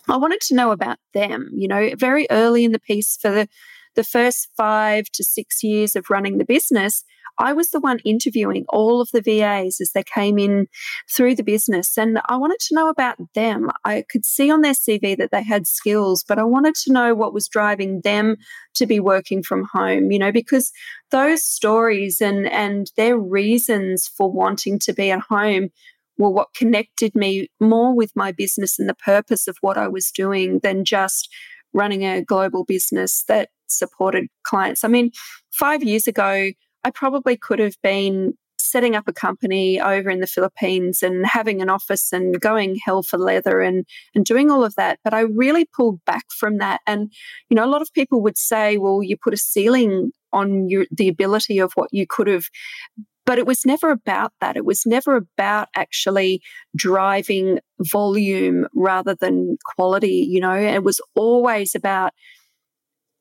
[0.09, 3.49] I wanted to know about them, you know, very early in the piece for the
[3.97, 7.03] the first five to six years of running the business,
[7.39, 10.69] I was the one interviewing all of the VAs as they came in
[11.15, 11.99] through the business.
[11.99, 13.71] And I wanted to know about them.
[13.85, 17.15] I could see on their CV that they had skills, but I wanted to know
[17.15, 18.37] what was driving them
[18.75, 20.73] to be working from home, you know, because
[21.11, 25.69] those stories and, and their reasons for wanting to be at home
[26.19, 30.11] were what connected me more with my business and the purpose of what I was
[30.11, 31.29] doing than just
[31.77, 34.83] running a global business that supported clients.
[34.83, 35.11] I mean,
[35.53, 36.51] five years ago,
[36.83, 41.63] I probably could have been setting up a company over in the Philippines and having
[41.63, 44.99] an office and going hell for leather and and doing all of that.
[45.05, 46.81] But I really pulled back from that.
[46.87, 47.13] And
[47.49, 50.87] you know, a lot of people would say, "Well, you put a ceiling on your
[50.91, 52.47] the ability of what you could have."
[53.27, 54.57] But it was never about that.
[54.57, 56.41] It was never about actually
[56.77, 60.27] driving volume rather than quality.
[60.29, 62.13] You know, it was always about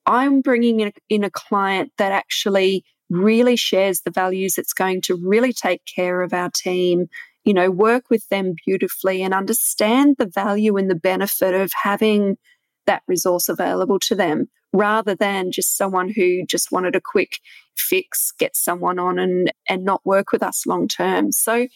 [0.06, 5.00] I'm bringing in a, in a client that actually really shares the values it's going
[5.00, 7.06] to really take care of our team
[7.44, 12.36] you know work with them beautifully and understand the value and the benefit of having
[12.88, 17.40] that resource available to them rather than just someone who just wanted a quick
[17.78, 21.32] fix get someone on and and not work with us long term.
[21.32, 21.68] So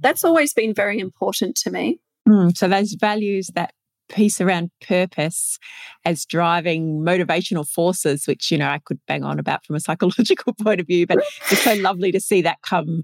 [0.00, 2.00] that's always been very important to me.
[2.28, 3.72] Mm, so those values that
[4.08, 5.58] piece around purpose
[6.04, 10.52] as driving motivational forces, which, you know, I could bang on about from a psychological
[10.54, 11.18] point of view, but
[11.50, 13.02] it's so lovely to see that come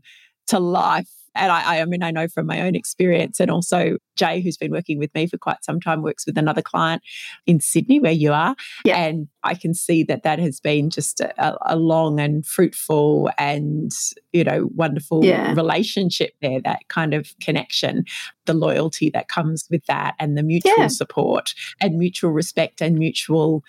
[0.49, 4.41] to life and I, I mean, I know from my own experience, and also Jay,
[4.41, 7.03] who's been working with me for quite some time, works with another client
[7.47, 8.97] in Sydney, where you are, yeah.
[8.97, 13.93] and I can see that that has been just a, a long and fruitful and
[14.33, 15.55] you know wonderful yeah.
[15.55, 16.61] relationship there.
[16.61, 18.05] That kind of connection,
[18.47, 20.89] the loyalty that comes with that, and the mutual yeah.
[20.89, 23.65] support and mutual respect and mutual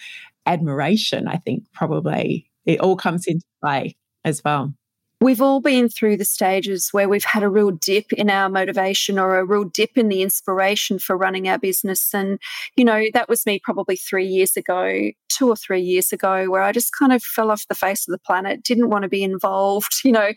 [0.46, 1.28] admiration.
[1.28, 3.96] I think probably it all comes into play
[4.26, 4.74] as well.
[5.22, 9.20] We've all been through the stages where we've had a real dip in our motivation
[9.20, 12.14] or a real dip in the inspiration for running our business.
[12.14, 12.40] And,
[12.78, 16.62] you know, that was me probably three years ago, two or three years ago, where
[16.62, 19.22] I just kind of fell off the face of the planet, didn't want to be
[19.22, 20.32] involved, you know,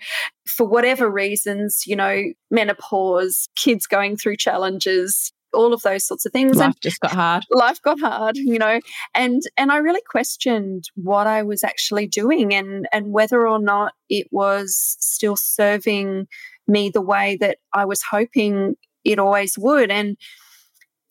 [0.49, 6.33] for whatever reasons, you know, menopause, kids going through challenges, all of those sorts of
[6.33, 6.57] things.
[6.57, 7.45] Life and just got hard.
[7.51, 8.81] Life got hard, you know,
[9.15, 13.93] and and I really questioned what I was actually doing and and whether or not
[14.09, 16.27] it was still serving
[16.67, 19.91] me the way that I was hoping it always would.
[19.91, 20.17] And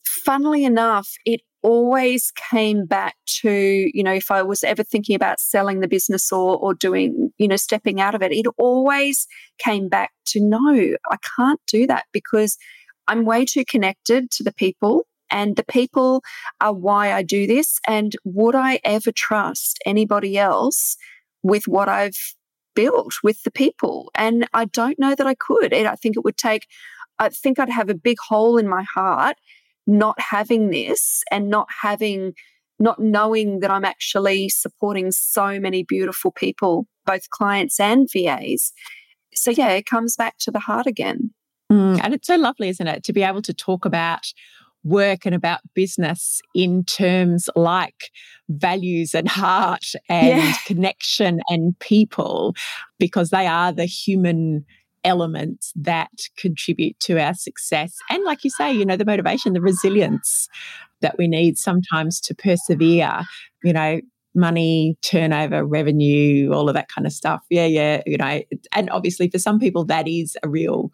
[0.03, 5.39] funnily enough, it always came back to, you know, if I was ever thinking about
[5.39, 9.27] selling the business or or doing, you know, stepping out of it, it always
[9.59, 12.57] came back to no, I can't do that because
[13.11, 16.23] I'm way too connected to the people and the people
[16.61, 17.77] are why I do this.
[17.85, 20.95] And would I ever trust anybody else
[21.43, 22.17] with what I've
[22.73, 24.11] built with the people?
[24.15, 25.73] And I don't know that I could.
[25.73, 26.67] I think it would take,
[27.19, 29.35] I think I'd have a big hole in my heart
[29.85, 32.31] not having this and not having,
[32.79, 38.71] not knowing that I'm actually supporting so many beautiful people, both clients and VAs.
[39.33, 41.31] So, yeah, it comes back to the heart again.
[41.71, 44.33] Mm, and it's so lovely, isn't it, to be able to talk about
[44.83, 48.09] work and about business in terms like
[48.49, 50.53] values and heart and yeah.
[50.65, 52.55] connection and people,
[52.99, 54.65] because they are the human
[55.03, 57.95] elements that contribute to our success.
[58.09, 60.47] And like you say, you know, the motivation, the resilience
[61.01, 63.21] that we need sometimes to persevere,
[63.63, 64.01] you know,
[64.33, 67.41] money, turnover, revenue, all of that kind of stuff.
[67.49, 68.41] Yeah, yeah, you know,
[68.71, 70.91] and obviously for some people that is a real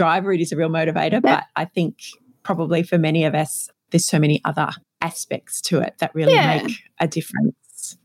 [0.00, 1.20] driver, it is a real motivator.
[1.20, 1.98] But I think
[2.42, 4.70] probably for many of us, there's so many other
[5.02, 6.62] aspects to it that really yeah.
[6.62, 7.54] make a difference.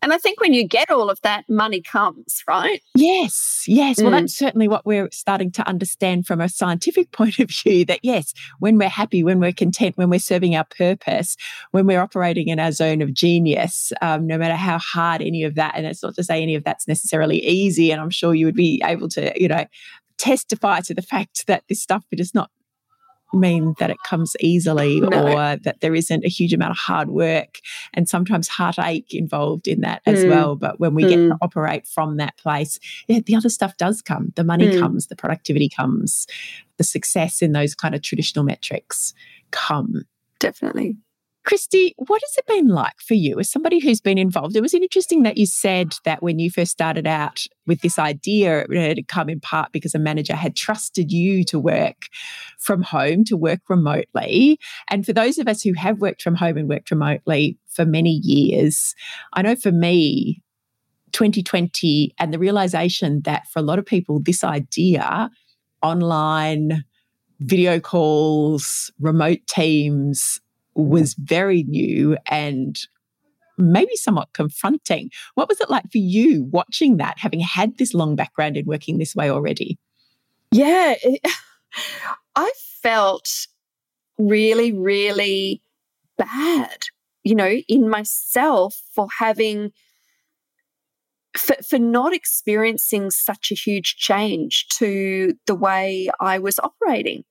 [0.01, 2.81] And I think when you get all of that, money comes, right?
[2.95, 3.99] Yes, yes.
[3.99, 4.03] Mm.
[4.03, 7.99] Well, that's certainly what we're starting to understand from a scientific point of view that
[8.03, 11.37] yes, when we're happy, when we're content, when we're serving our purpose,
[11.71, 15.55] when we're operating in our zone of genius, um, no matter how hard any of
[15.55, 18.45] that, and it's not to say any of that's necessarily easy, and I'm sure you
[18.45, 19.65] would be able to, you know,
[20.17, 22.49] testify to the fact that this stuff does not
[23.33, 25.07] mean that it comes easily no.
[25.07, 27.59] or that there isn't a huge amount of hard work
[27.93, 30.29] and sometimes heartache involved in that as mm.
[30.29, 30.55] well.
[30.55, 31.09] But when we mm.
[31.09, 34.31] get to operate from that place, yeah, the other stuff does come.
[34.35, 34.79] The money mm.
[34.79, 36.27] comes, the productivity comes,
[36.77, 39.13] the success in those kind of traditional metrics
[39.51, 40.05] come.
[40.39, 40.97] Definitely.
[41.45, 44.55] Christy, what has it been like for you as somebody who's been involved?
[44.55, 48.65] It was interesting that you said that when you first started out with this idea,
[48.67, 52.07] it had come in part because a manager had trusted you to work
[52.57, 54.59] from home, to work remotely.
[54.89, 58.19] And for those of us who have worked from home and worked remotely for many
[58.23, 58.95] years,
[59.33, 60.41] I know for me,
[61.11, 65.29] 2020 and the realization that for a lot of people, this idea,
[65.83, 66.83] online
[67.39, 70.41] video calls, remote teams,
[70.77, 70.91] Mm-hmm.
[70.91, 72.77] was very new and
[73.57, 75.09] maybe somewhat confronting.
[75.35, 78.97] What was it like for you watching that, having had this long background in working
[78.97, 79.77] this way already?
[80.51, 81.21] Yeah, it,
[82.35, 82.51] I
[82.81, 83.47] felt
[84.17, 85.61] really, really
[86.17, 86.77] bad,
[87.23, 89.71] you know, in myself for having.
[91.37, 97.25] For, for not experiencing such a huge change to the way I was operating.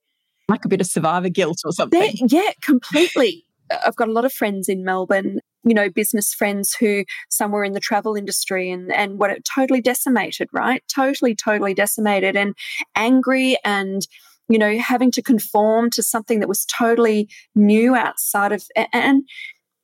[0.47, 2.13] Like a bit of survivor guilt or something.
[2.27, 3.45] yeah, completely.
[3.85, 7.63] I've got a lot of friends in Melbourne you know, business friends who some were
[7.63, 10.83] in the travel industry and and what it totally decimated, right?
[10.87, 12.55] Totally, totally decimated and
[12.95, 14.07] angry and
[14.47, 19.23] you know having to conform to something that was totally new outside of and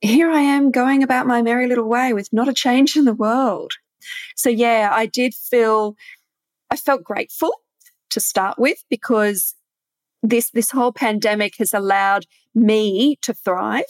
[0.00, 3.14] here I am going about my merry little way with not a change in the
[3.14, 3.72] world.
[4.36, 5.96] So yeah, I did feel
[6.70, 7.52] I felt grateful
[8.10, 9.54] to start with because
[10.22, 13.84] this this whole pandemic has allowed me to thrive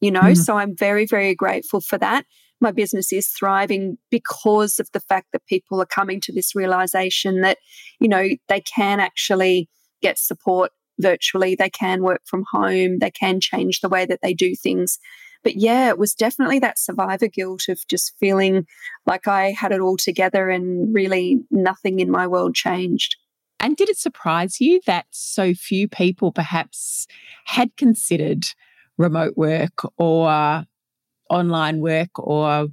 [0.00, 0.20] you know?
[0.20, 0.34] Mm-hmm.
[0.34, 2.24] So I'm very, very grateful for that.
[2.60, 7.40] My business is thriving because of the fact that people are coming to this realization
[7.42, 7.58] that,
[8.00, 9.68] you know, they can actually
[10.02, 14.34] get support virtually, they can work from home, they can change the way that they
[14.34, 14.98] do things.
[15.44, 18.66] But yeah, it was definitely that survivor guilt of just feeling
[19.06, 23.14] like I had it all together and really nothing in my world changed.
[23.60, 27.06] And did it surprise you that so few people perhaps
[27.46, 28.44] had considered
[28.96, 30.64] remote work or
[31.30, 32.68] online work or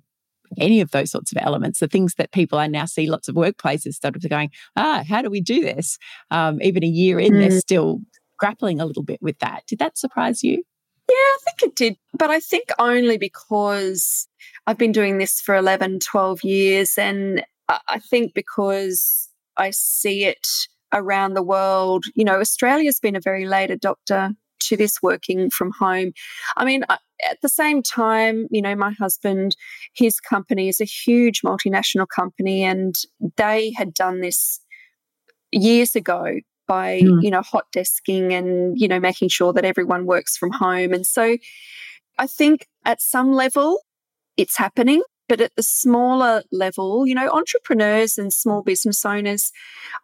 [0.58, 3.36] any of those sorts of elements, the things that people I now see lots of
[3.36, 5.98] workplaces sort of going, ah, how do we do this?
[6.32, 7.40] Um, even a year in, mm.
[7.40, 8.00] they're still
[8.38, 9.64] grappling a little bit with that.
[9.68, 10.64] Did that surprise you?
[11.10, 11.98] Yeah, I think it did.
[12.18, 14.28] But I think only because
[14.66, 16.98] I've been doing this for 11, 12 years.
[16.98, 20.48] And I think because I see it
[20.94, 25.72] around the world, you know, Australia's been a very late adopter to this working from
[25.80, 26.12] home.
[26.58, 29.56] I mean, at the same time, you know, my husband,
[29.94, 32.96] his company is a huge multinational company, and
[33.38, 34.60] they had done this
[35.52, 36.26] years ago
[36.68, 37.22] by, mm.
[37.22, 40.94] you know, hot desking and, you know, making sure that everyone works from home.
[40.94, 41.38] And so
[42.18, 43.80] I think at some level,
[44.36, 45.04] it's happening.
[45.28, 49.52] But at the smaller level, you know, entrepreneurs and small business owners,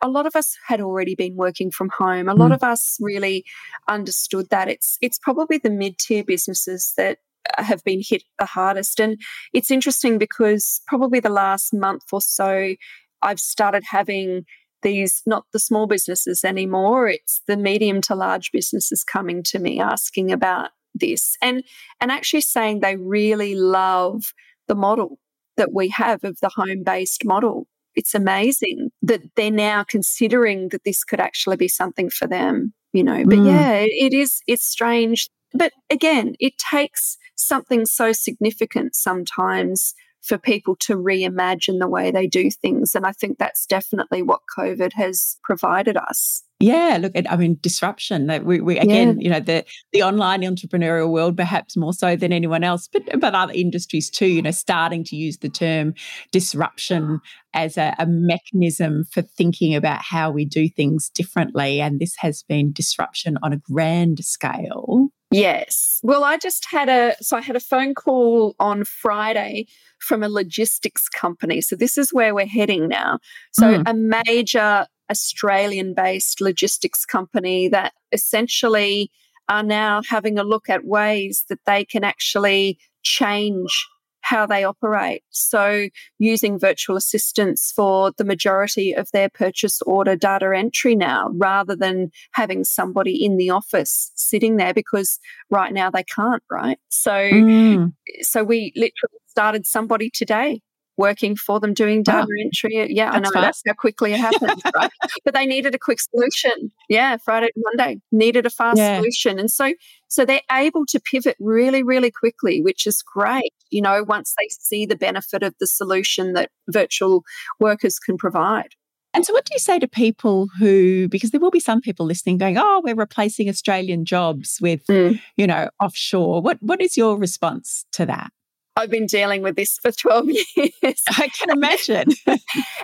[0.01, 2.27] a lot of us had already been working from home.
[2.27, 2.55] A lot mm.
[2.55, 3.45] of us really
[3.87, 4.67] understood that.
[4.67, 7.19] It's it's probably the mid-tier businesses that
[7.57, 8.99] have been hit the hardest.
[8.99, 9.19] And
[9.53, 12.75] it's interesting because probably the last month or so,
[13.21, 14.45] I've started having
[14.81, 19.79] these not the small businesses anymore it's the medium to large businesses coming to me
[19.79, 21.63] asking about this and
[21.99, 24.33] and actually saying they really love
[24.71, 25.19] the model
[25.57, 27.67] that we have of the home based model.
[27.93, 33.03] It's amazing that they're now considering that this could actually be something for them, you
[33.03, 33.25] know.
[33.25, 33.47] But mm.
[33.47, 35.29] yeah, it is, it's strange.
[35.53, 42.27] But again, it takes something so significant sometimes for people to reimagine the way they
[42.27, 42.95] do things.
[42.95, 46.43] And I think that's definitely what COVID has provided us.
[46.61, 48.27] Yeah, look, I mean, disruption.
[48.45, 49.23] We, we again, yeah.
[49.23, 53.33] you know, the the online entrepreneurial world, perhaps more so than anyone else, but but
[53.33, 54.27] other industries too.
[54.27, 55.93] You know, starting to use the term
[56.31, 57.19] disruption
[57.53, 62.43] as a, a mechanism for thinking about how we do things differently, and this has
[62.43, 65.09] been disruption on a grand scale.
[65.31, 65.99] Yes.
[66.03, 69.65] Well, I just had a so I had a phone call on Friday
[69.99, 71.61] from a logistics company.
[71.61, 73.19] So this is where we're heading now.
[73.53, 73.83] So mm.
[73.85, 73.93] a
[74.25, 79.11] major Australian based logistics company that essentially
[79.49, 83.85] are now having a look at ways that they can actually change
[84.21, 85.23] how they operate.
[85.31, 85.89] So,
[86.19, 92.11] using virtual assistants for the majority of their purchase order data entry now, rather than
[92.33, 96.79] having somebody in the office sitting there, because right now they can't, right?
[96.89, 97.93] So, mm.
[98.21, 100.61] so we literally started somebody today
[101.01, 102.93] working for them doing data oh, entry.
[102.93, 103.43] Yeah, I know fast.
[103.43, 104.91] that's how quickly it happens, right?
[105.25, 106.71] But they needed a quick solution.
[106.87, 108.97] Yeah, Friday to Monday needed a fast yeah.
[108.97, 109.39] solution.
[109.39, 109.73] And so
[110.07, 114.47] so they're able to pivot really, really quickly, which is great, you know, once they
[114.49, 117.23] see the benefit of the solution that virtual
[117.59, 118.75] workers can provide.
[119.13, 122.05] And so, what do you say to people who, because there will be some people
[122.05, 125.19] listening going, "Oh, we're replacing Australian jobs with, mm.
[125.35, 128.31] you know, offshore." What What is your response to that?
[128.75, 131.03] I've been dealing with this for 12 years.
[131.09, 132.07] I can imagine.
[132.27, 132.39] and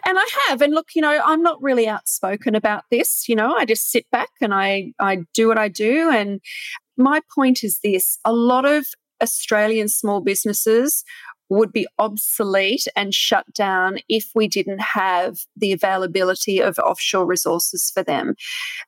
[0.06, 0.62] I have.
[0.62, 3.28] And look, you know, I'm not really outspoken about this.
[3.28, 6.10] You know, I just sit back and I, I do what I do.
[6.10, 6.42] And
[6.98, 8.88] my point is this a lot of
[9.22, 11.04] Australian small businesses
[11.50, 17.90] would be obsolete and shut down if we didn't have the availability of offshore resources
[17.94, 18.36] for them.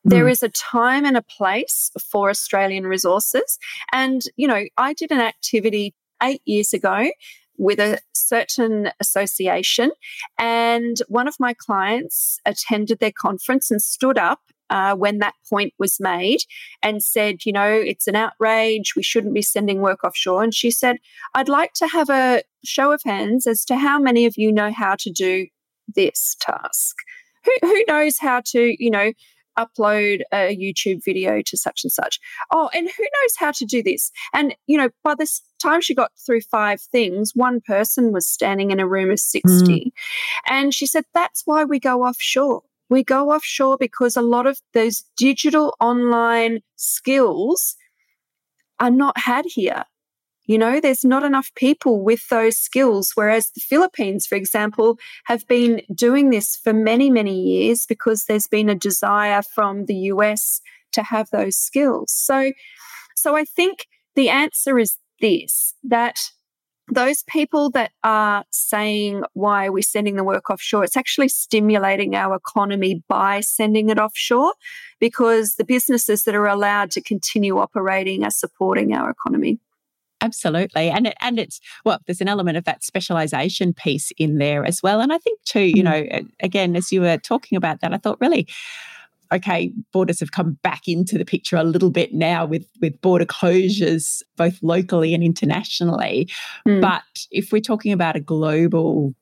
[0.06, 0.10] Mm.
[0.10, 3.58] There is a time and a place for Australian resources.
[3.92, 7.10] And, you know, I did an activity eight years ago
[7.56, 9.90] with a certain association.
[10.38, 14.40] And one of my clients attended their conference and stood up
[14.70, 16.38] uh, when that point was made
[16.82, 18.94] and said, you know, it's an outrage.
[18.96, 20.42] We shouldn't be sending work offshore.
[20.42, 20.96] And she said,
[21.34, 24.72] I'd like to have a show of hands as to how many of you know
[24.72, 25.46] how to do
[25.94, 26.96] this task.
[27.44, 29.12] Who, who knows how to, you know,
[29.58, 32.20] upload a YouTube video to such and such.
[32.50, 34.10] Oh, and who knows how to do this?
[34.32, 35.28] And, you know, by the
[35.60, 39.50] time she got through five things, one person was standing in a room of 60.
[39.50, 39.92] Mm.
[40.46, 42.62] And she said, that's why we go offshore.
[42.88, 47.76] We go offshore because a lot of those digital online skills
[48.80, 49.84] are not had here.
[50.50, 53.12] You know, there's not enough people with those skills.
[53.14, 58.48] Whereas the Philippines, for example, have been doing this for many, many years because there's
[58.48, 62.10] been a desire from the US to have those skills.
[62.10, 62.50] So,
[63.14, 63.86] so I think
[64.16, 66.18] the answer is this that
[66.88, 72.34] those people that are saying why we're sending the work offshore, it's actually stimulating our
[72.34, 74.54] economy by sending it offshore
[74.98, 79.60] because the businesses that are allowed to continue operating are supporting our economy.
[80.20, 80.90] Absolutely.
[80.90, 84.82] And it, and it's well, there's an element of that specialization piece in there as
[84.82, 85.00] well.
[85.00, 85.84] And I think too, you mm.
[85.84, 88.46] know, again, as you were talking about that, I thought really,
[89.32, 93.24] okay, borders have come back into the picture a little bit now with with border
[93.24, 96.28] closures both locally and internationally.
[96.66, 96.80] Mm.
[96.80, 99.14] But if we're talking about a global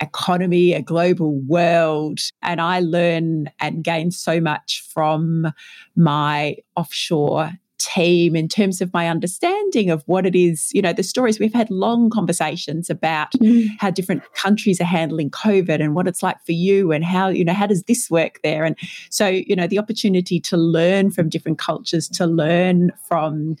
[0.00, 2.20] economy, a global world.
[2.42, 5.52] And I learn and gain so much from
[5.94, 11.02] my offshore team in terms of my understanding of what it is, you know, the
[11.02, 11.40] stories.
[11.40, 13.68] We've had long conversations about mm.
[13.78, 17.44] how different countries are handling COVID and what it's like for you and how, you
[17.44, 18.64] know, how does this work there?
[18.64, 18.76] And
[19.08, 23.56] so, you know, the opportunity to learn from different cultures, to learn from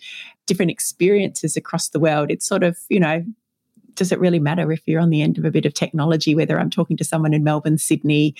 [0.46, 3.24] different experiences across the world, it's sort of, you know,
[3.94, 6.60] does it really matter if you're on the end of a bit of technology, whether
[6.60, 8.34] I'm talking to someone in Melbourne, Sydney,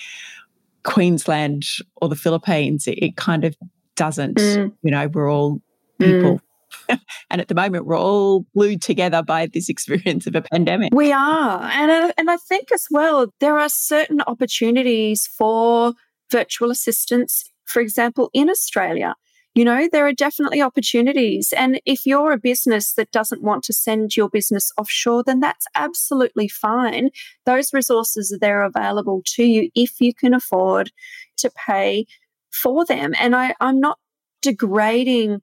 [0.83, 1.65] Queensland,
[1.97, 2.87] or the Philippines?
[2.87, 3.55] It, it kind of
[3.95, 4.37] doesn't.
[4.37, 4.73] Mm.
[4.81, 5.61] You know, we're all
[6.05, 6.39] people.
[6.39, 6.41] Mm.
[7.29, 10.93] and at the moment, we're all glued together by this experience of a pandemic.
[10.93, 11.61] We are.
[11.63, 15.93] And, and I think as well, there are certain opportunities for
[16.29, 19.15] virtual assistants, for example, in Australia.
[19.53, 21.53] You know, there are definitely opportunities.
[21.55, 25.65] And if you're a business that doesn't want to send your business offshore, then that's
[25.75, 27.09] absolutely fine.
[27.45, 30.91] Those resources are there available to you if you can afford
[31.37, 32.05] to pay
[32.49, 33.13] for them.
[33.19, 33.99] And I, I'm not
[34.41, 35.41] degrading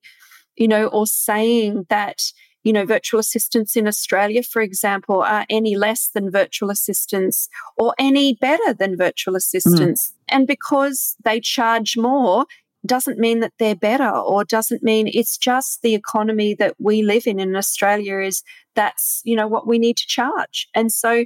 [0.59, 2.33] you know, or saying that,
[2.65, 7.95] you know, virtual assistants in Australia, for example, are any less than virtual assistants or
[7.99, 10.13] any better than virtual assistants.
[10.13, 10.35] Mm.
[10.35, 12.47] And because they charge more,
[12.87, 17.27] doesn't mean that they're better or doesn't mean it's just the economy that we live
[17.27, 18.43] in in Australia is
[18.75, 21.25] that's you know what we need to charge and so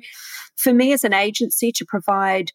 [0.57, 2.53] for me as an agency to provide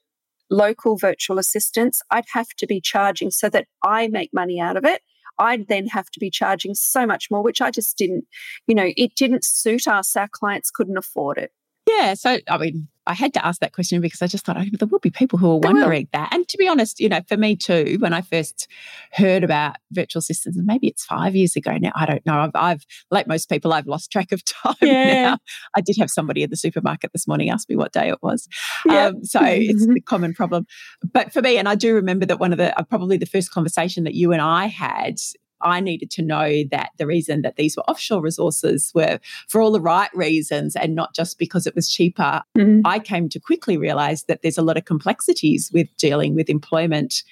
[0.49, 4.83] local virtual assistants I'd have to be charging so that I make money out of
[4.83, 5.01] it
[5.39, 8.25] I'd then have to be charging so much more, which I just didn't,
[8.67, 10.15] you know, it didn't suit us.
[10.15, 11.51] Our clients couldn't afford it.
[11.97, 12.13] Yeah.
[12.13, 14.87] So, I mean, I had to ask that question because I just thought oh, there
[14.87, 16.33] will be people who are wondering that.
[16.33, 18.67] And to be honest, you know, for me too, when I first
[19.13, 22.39] heard about virtual assistants, and maybe it's five years ago now, I don't know.
[22.39, 25.23] I've, I've like most people, I've lost track of time yeah.
[25.23, 25.37] now.
[25.75, 28.47] I did have somebody at the supermarket this morning ask me what day it was.
[28.85, 29.07] Yeah.
[29.07, 30.67] Um, so it's a common problem.
[31.01, 33.51] But for me, and I do remember that one of the, uh, probably the first
[33.51, 35.17] conversation that you and I had
[35.61, 39.71] I needed to know that the reason that these were offshore resources were for all
[39.71, 42.41] the right reasons and not just because it was cheaper.
[42.57, 42.81] Mm-hmm.
[42.85, 47.23] I came to quickly realize that there's a lot of complexities with dealing with employment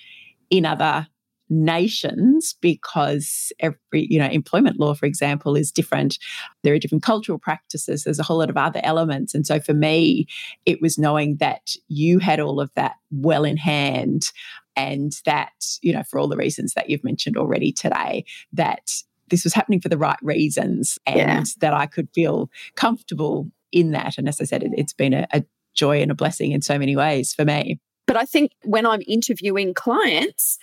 [0.49, 1.07] in other
[1.49, 6.17] nations because every you know employment law for example is different
[6.63, 9.73] there are different cultural practices there's a whole lot of other elements and so for
[9.73, 10.25] me
[10.65, 14.31] it was knowing that you had all of that well in hand
[14.75, 18.91] and that, you know, for all the reasons that you've mentioned already today, that
[19.29, 21.43] this was happening for the right reasons and yeah.
[21.61, 24.17] that I could feel comfortable in that.
[24.17, 26.77] And as I said, it, has been a, a joy and a blessing in so
[26.77, 27.79] many ways for me.
[28.07, 30.57] But I think when I'm interviewing clients,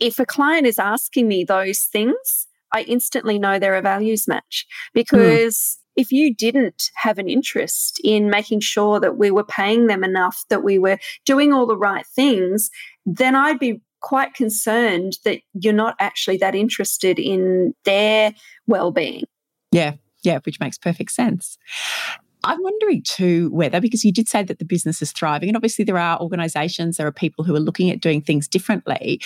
[0.00, 4.66] if a client is asking me those things, I instantly know they're a values match
[4.92, 4.98] hmm.
[5.00, 9.86] because mm if you didn't have an interest in making sure that we were paying
[9.86, 12.70] them enough, that we were doing all the right things,
[13.06, 18.34] then I'd be quite concerned that you're not actually that interested in their
[18.66, 19.24] well being.
[19.70, 21.56] Yeah, yeah, which makes perfect sense.
[22.44, 25.84] I'm wondering too whether, because you did say that the business is thriving, and obviously
[25.84, 29.20] there are organizations, there are people who are looking at doing things differently.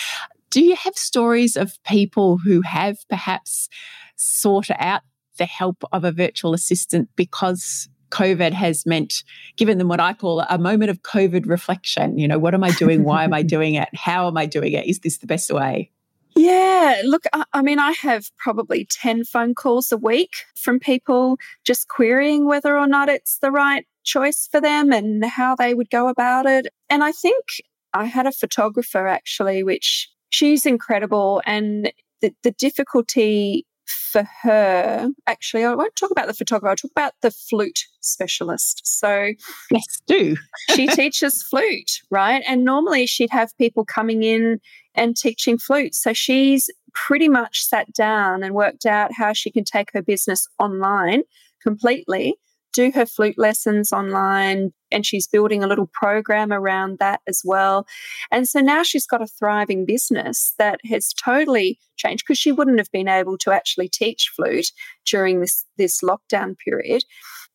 [0.51, 3.68] Do you have stories of people who have perhaps
[4.16, 5.03] sought out
[5.39, 9.25] the help of a virtual assistant because COVID has meant
[9.57, 12.19] given them what I call a moment of COVID reflection.
[12.19, 13.05] You know, what am I doing?
[13.05, 13.89] Why am I doing it?
[13.95, 14.87] How am I doing it?
[14.87, 15.91] Is this the best way?
[16.37, 21.39] Yeah, look, I, I, mean, I have probably 10 phone calls a week from people
[21.65, 25.89] just querying whether or not it's the right choice for them and how they would
[25.89, 26.67] go about it.
[26.91, 27.63] And I think
[27.95, 31.41] I had a photographer actually, which she's incredible.
[31.47, 31.91] And
[32.21, 37.12] the, the difficulty for her, actually, I won't talk about the photographer, I'll talk about
[37.22, 38.82] the flute specialist.
[38.84, 39.32] So,
[39.70, 40.37] yes, do.
[40.74, 42.43] she teaches flute, right?
[42.47, 44.61] And normally she'd have people coming in
[44.95, 45.95] and teaching flute.
[45.95, 50.49] So, she's pretty much sat down and worked out how she can take her business
[50.59, 51.22] online
[51.62, 52.37] completely
[52.73, 57.87] do her flute lessons online and she's building a little program around that as well.
[58.31, 62.79] And so now she's got a thriving business that has totally changed because she wouldn't
[62.79, 64.71] have been able to actually teach flute
[65.05, 67.05] during this this lockdown period.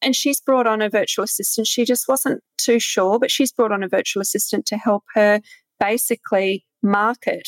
[0.02, 1.68] And she's brought on a virtual assistant.
[1.68, 5.42] She just wasn't too sure, but she's brought on a virtual assistant to help her
[5.80, 7.48] basically market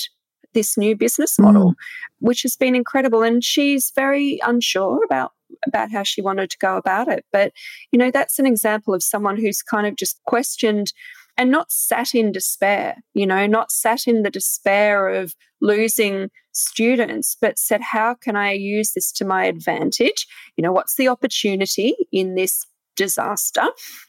[0.53, 1.76] this new business model, mm.
[2.20, 3.24] which has been incredible.
[3.24, 5.32] And she's very unsure about
[5.66, 7.26] about how she wanted to go about it.
[7.32, 7.54] But,
[7.91, 10.93] you know, that's an example of someone who's kind of just questioned
[11.38, 17.36] and not sat in despair, you know, not sat in the despair of losing students,
[17.41, 20.28] but said, how can I use this to my advantage?
[20.58, 23.64] You know, what's the opportunity in this disaster?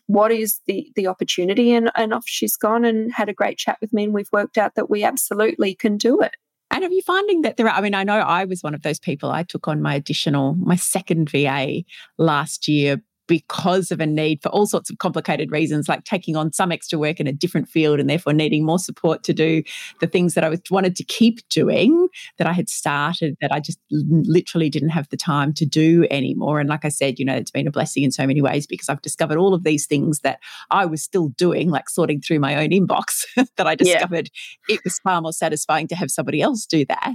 [0.07, 1.73] What is the the opportunity?
[1.73, 4.59] And, and off she's gone and had a great chat with me, and we've worked
[4.59, 6.37] out that we absolutely can do it.
[6.71, 8.83] And are you finding that there are, I mean, I know I was one of
[8.83, 9.31] those people.
[9.31, 11.85] I took on my additional, my second VA
[12.19, 16.53] last year because of a need for all sorts of complicated reasons, like taking on
[16.53, 19.63] some extra work in a different field and therefore needing more support to do
[20.01, 22.09] the things that I was, wanted to keep doing
[22.39, 26.61] that I had started that I just literally didn't have the time to do anymore.
[26.61, 28.89] And like I said, you know, it's been a blessing in so many ways because
[28.89, 30.39] I've discovered all of these things that
[30.71, 33.25] I was still doing, like sorting through my own inbox,
[33.57, 34.31] that I discovered
[34.69, 34.77] yeah.
[34.77, 37.15] it was far more satisfying to have somebody else do that.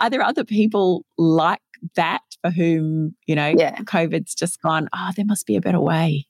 [0.00, 1.60] Are there other people like
[1.96, 3.76] that for whom, you know, yeah.
[3.78, 6.26] COVID's just gone, oh, there must be a better way?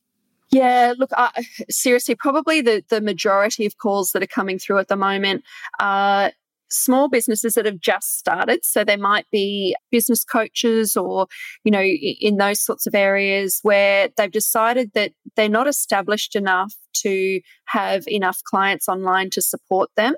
[0.50, 1.30] Yeah, look, uh,
[1.70, 5.44] seriously, probably the, the majority of calls that are coming through at the moment
[5.78, 6.32] are
[6.70, 8.64] small businesses that have just started.
[8.64, 11.26] So they might be business coaches or,
[11.64, 16.74] you know, in those sorts of areas where they've decided that they're not established enough
[17.02, 20.14] to have enough clients online to support them.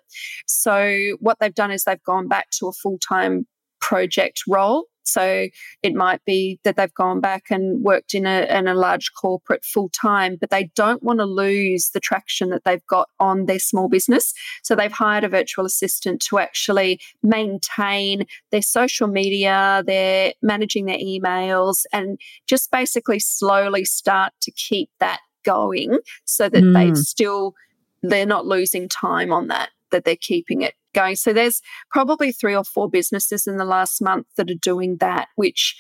[0.47, 3.47] So what they've done is they've gone back to a full time
[3.81, 5.49] project role so
[5.83, 9.65] it might be that they've gone back and worked in a, in a large corporate
[9.65, 13.59] full time, but they don't want to lose the traction that they've got on their
[13.59, 14.33] small business.
[14.63, 20.99] So they've hired a virtual assistant to actually maintain their social media, they're managing their
[20.99, 26.73] emails, and just basically slowly start to keep that going so that mm.
[26.73, 27.55] they've still
[28.03, 31.17] they're not losing time on that that they're keeping it going.
[31.17, 35.29] So there's probably three or four businesses in the last month that are doing that,
[35.37, 35.77] which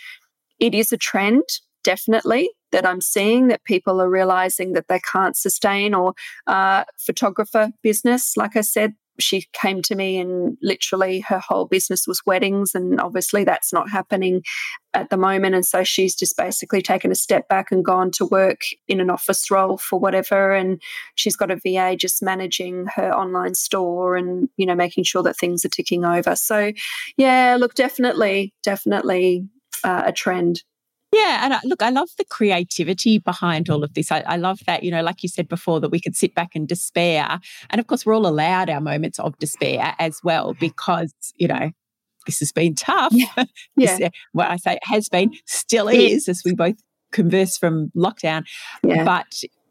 [0.60, 1.42] it is a trend,
[1.82, 6.14] definitely, that I'm seeing that people are realizing that they can't sustain or
[6.46, 8.36] uh, photographer business.
[8.36, 13.00] Like I said, she came to me and literally her whole business was weddings and
[13.00, 14.42] obviously that's not happening
[14.94, 15.54] at the moment.
[15.54, 19.10] And so she's just basically taken a step back and gone to work in an
[19.10, 20.52] office role for whatever.
[20.52, 20.80] And
[21.14, 25.36] she's got a VA just managing her online store and you know making sure that
[25.36, 26.36] things are ticking over.
[26.36, 26.72] So
[27.16, 29.46] yeah look definitely definitely
[29.84, 30.62] uh, a trend
[31.12, 31.44] yeah.
[31.44, 34.10] And I, look, I love the creativity behind all of this.
[34.10, 36.54] I, I, love that, you know, like you said before, that we could sit back
[36.54, 37.38] and despair.
[37.70, 41.70] And of course, we're all allowed our moments of despair as well, because, you know,
[42.26, 43.12] this has been tough.
[43.12, 43.26] Yeah.
[43.76, 43.96] yeah.
[43.98, 46.76] this, what I say has been, still is, as we both
[47.12, 48.44] converse from lockdown.
[48.82, 49.04] Yeah.
[49.04, 49.26] But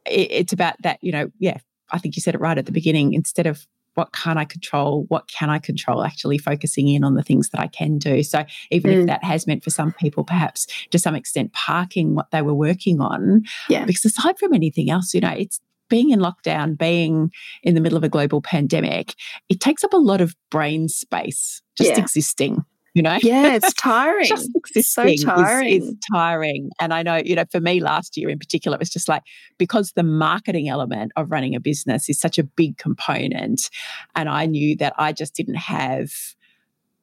[0.06, 1.58] it, it's about that, you know, yeah,
[1.92, 3.14] I think you said it right at the beginning.
[3.14, 3.66] Instead of
[3.96, 5.06] what can't I control?
[5.10, 6.04] What can I control?
[6.04, 8.24] Actually focusing in on the things that I can do.
[8.24, 9.02] So even mm.
[9.02, 12.54] if that has meant for some people, perhaps to some extent, parking what they were
[12.54, 13.44] working on.
[13.70, 13.86] Yeah.
[13.86, 17.32] Because aside from anything else, you know, it's being in lockdown, being
[17.64, 19.14] in the middle of a global pandemic,
[19.50, 22.00] it takes up a lot of brain space just yeah.
[22.00, 23.18] existing you know?
[23.22, 24.26] Yeah it's tiring.
[24.26, 25.70] Just existing so tiring.
[25.70, 26.70] Is, is, tiring.
[26.80, 29.24] And i know you know for me last year in particular it was just like
[29.58, 33.70] because the marketing element of running a business is such a big component
[34.16, 36.12] and i knew that i just didn't have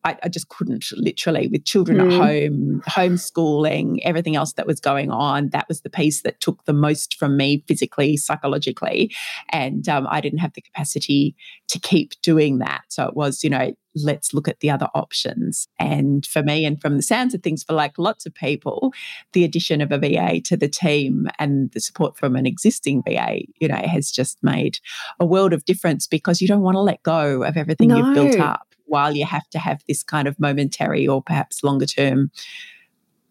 [0.05, 2.07] I, I, just couldn't literally with children mm.
[2.07, 5.51] at home, homeschooling, everything else that was going on.
[5.51, 9.13] That was the piece that took the most from me physically, psychologically.
[9.51, 11.35] And um, I didn't have the capacity
[11.69, 12.83] to keep doing that.
[12.89, 15.67] So it was, you know, let's look at the other options.
[15.79, 18.93] And for me, and from the sounds of things, for like lots of people,
[19.33, 23.41] the addition of a VA to the team and the support from an existing VA,
[23.61, 24.79] you know, has just made
[25.19, 27.97] a world of difference because you don't want to let go of everything no.
[27.97, 31.87] you've built up while you have to have this kind of momentary or perhaps longer
[31.87, 32.31] term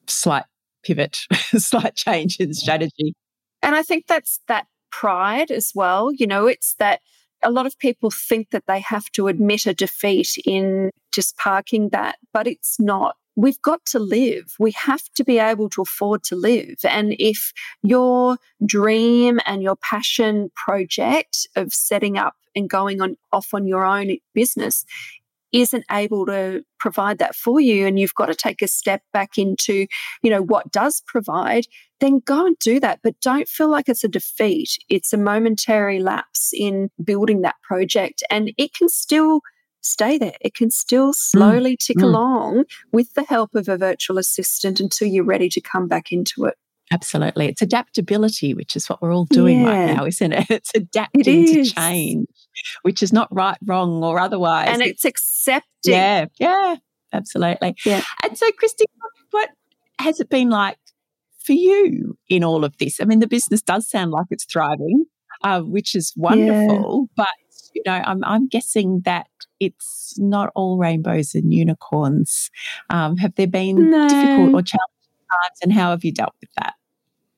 [0.07, 0.45] slight
[0.83, 1.19] pivot,
[1.57, 2.53] slight change in mm-hmm.
[2.53, 3.13] strategy.
[3.61, 6.11] And I think that's that pride as well.
[6.13, 7.01] You know, it's that
[7.43, 11.89] a lot of people think that they have to admit a defeat in just parking
[11.89, 13.15] that, but it's not.
[13.35, 14.55] We've got to live.
[14.59, 16.77] We have to be able to afford to live.
[16.83, 17.53] And if
[17.83, 23.85] your dream and your passion project of setting up and going on off on your
[23.85, 24.85] own business
[25.57, 29.37] isn't able to provide that for you and you've got to take a step back
[29.37, 29.87] into
[30.21, 31.65] you know what does provide
[31.99, 35.99] then go and do that but don't feel like it's a defeat it's a momentary
[35.99, 39.41] lapse in building that project and it can still
[39.81, 41.15] stay there it can still mm.
[41.15, 41.79] slowly mm.
[41.79, 42.03] tick mm.
[42.03, 46.45] along with the help of a virtual assistant until you're ready to come back into
[46.45, 46.55] it
[46.91, 47.47] Absolutely.
[47.47, 49.69] It's adaptability, which is what we're all doing yeah.
[49.69, 50.49] right now, isn't it?
[50.49, 52.27] It's adapting it to change,
[52.81, 54.69] which is not right, wrong, or otherwise.
[54.69, 55.63] And it's accepting.
[55.85, 56.75] Yeah, yeah,
[57.13, 57.75] absolutely.
[57.85, 58.03] Yeah.
[58.23, 58.85] And so, Christy,
[59.31, 59.49] what
[59.99, 60.77] has it been like
[61.43, 62.99] for you in all of this?
[63.01, 65.05] I mean, the business does sound like it's thriving,
[65.43, 67.23] uh, which is wonderful, yeah.
[67.23, 67.35] but
[67.73, 69.27] you know, I'm, I'm guessing that
[69.59, 72.49] it's not all rainbows and unicorns.
[72.89, 74.07] Um, have there been no.
[74.07, 76.73] difficult or challenging times and how have you dealt with that?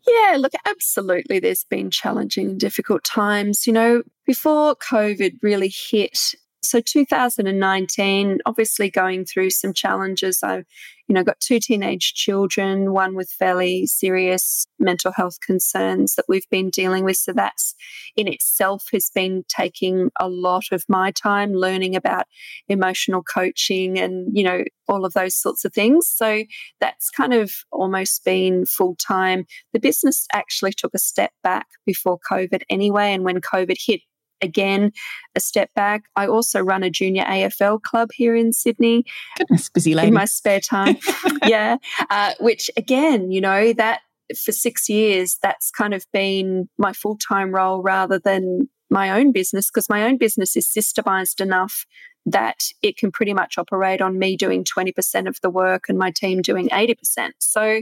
[0.09, 1.39] Yeah, look, absolutely.
[1.39, 3.67] There's been challenging and difficult times.
[3.67, 10.39] You know, before COVID really hit, so 2019, obviously going through some challenges.
[10.43, 10.63] I,
[11.07, 16.49] you know, got two teenage children, one with fairly serious mental health concerns that we've
[16.51, 17.17] been dealing with.
[17.17, 17.75] So that's
[18.15, 22.25] in itself has been taking a lot of my time learning about
[22.67, 26.07] emotional coaching and, you know, all of those sorts of things.
[26.07, 26.43] So
[26.79, 29.45] that's kind of almost been full time.
[29.73, 33.13] The business actually took a step back before COVID anyway.
[33.13, 34.01] And when COVID hit,
[34.41, 34.91] again
[35.35, 36.03] a step back.
[36.15, 39.05] I also run a junior AFL club here in Sydney.
[39.37, 40.09] Goodness, busy lady.
[40.09, 40.97] In my spare time.
[41.45, 41.77] yeah.
[42.09, 44.01] Uh, which again, you know, that
[44.43, 49.31] for six years, that's kind of been my full time role rather than my own
[49.31, 51.85] business because my own business is systemized enough
[52.25, 56.11] that it can pretty much operate on me doing 20% of the work and my
[56.11, 57.31] team doing 80%.
[57.39, 57.81] So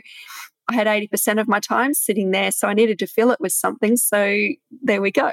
[0.70, 2.51] I had 80% of my time sitting there.
[2.51, 3.95] So I needed to fill it with something.
[3.95, 4.38] So
[4.82, 5.32] there we go.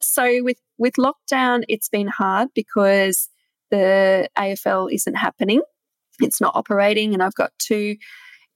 [0.00, 3.28] So with, with lockdown, it's been hard because
[3.70, 5.62] the AFL isn't happening.
[6.20, 7.12] It's not operating.
[7.14, 7.96] And I've got two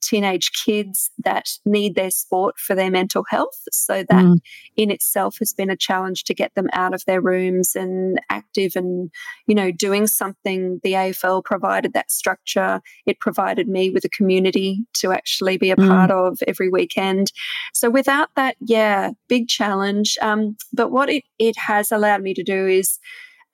[0.03, 3.59] teenage kids that need their sport for their mental health.
[3.73, 4.39] So that mm.
[4.77, 8.73] in itself has been a challenge to get them out of their rooms and active
[8.75, 9.11] and,
[9.47, 10.81] you know, doing something.
[10.83, 12.81] The AFL provided that structure.
[13.07, 15.89] It provided me with a community to actually be a mm.
[15.89, 17.33] part of every weekend.
[17.73, 20.17] So without that, yeah, big challenge.
[20.21, 22.99] Um, but what it, it has allowed me to do is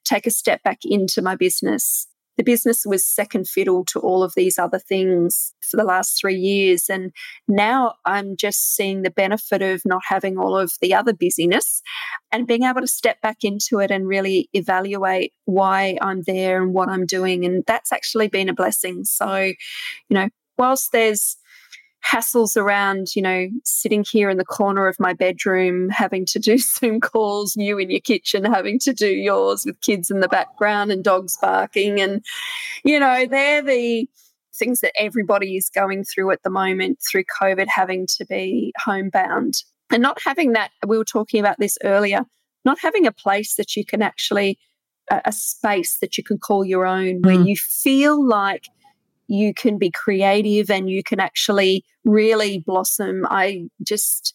[0.04, 4.32] take a step back into my business the business was second fiddle to all of
[4.34, 6.88] these other things for the last three years.
[6.88, 7.12] And
[7.46, 11.82] now I'm just seeing the benefit of not having all of the other busyness
[12.30, 16.72] and being able to step back into it and really evaluate why I'm there and
[16.72, 17.44] what I'm doing.
[17.44, 19.04] And that's actually been a blessing.
[19.04, 19.54] So, you
[20.10, 21.36] know, whilst there's
[22.04, 26.58] hassles around, you know, sitting here in the corner of my bedroom, having to do
[26.58, 30.90] Zoom calls, you in your kitchen, having to do yours with kids in the background
[30.90, 32.00] and dogs barking.
[32.00, 32.24] And,
[32.84, 34.08] you know, they're the
[34.54, 39.54] things that everybody is going through at the moment through COVID, having to be homebound
[39.90, 40.70] and not having that.
[40.86, 42.24] We were talking about this earlier,
[42.64, 44.58] not having a place that you can actually,
[45.10, 47.26] a, a space that you can call your own, mm.
[47.26, 48.66] where you feel like
[49.28, 53.26] you can be creative and you can actually really blossom.
[53.28, 54.34] I just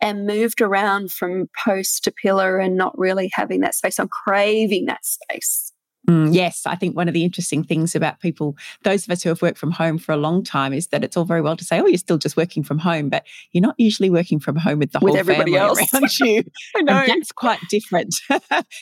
[0.00, 3.98] am moved around from post to pillar and not really having that space.
[3.98, 5.65] I'm craving that space.
[6.08, 9.28] Mm, yes, I think one of the interesting things about people, those of us who
[9.28, 11.64] have worked from home for a long time, is that it's all very well to
[11.64, 14.78] say, "Oh, you're still just working from home," but you're not usually working from home
[14.78, 16.44] with the with whole everybody family else around you.
[16.76, 18.14] I know and that's quite different.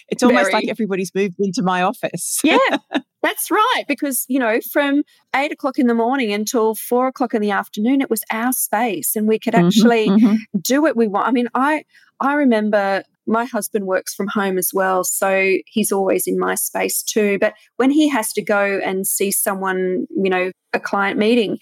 [0.08, 0.52] it's almost very.
[0.52, 2.40] like everybody's moved into my office.
[2.44, 2.58] yeah,
[3.22, 3.84] that's right.
[3.88, 5.02] Because you know, from
[5.34, 9.16] eight o'clock in the morning until four o'clock in the afternoon, it was our space,
[9.16, 10.58] and we could mm-hmm, actually mm-hmm, mm-hmm.
[10.60, 11.26] do what we want.
[11.26, 11.84] I mean, I
[12.20, 17.02] I remember my husband works from home as well, so he's always in my space
[17.02, 17.38] too.
[17.40, 21.58] But when he has to go and see someone, you know, a client meeting,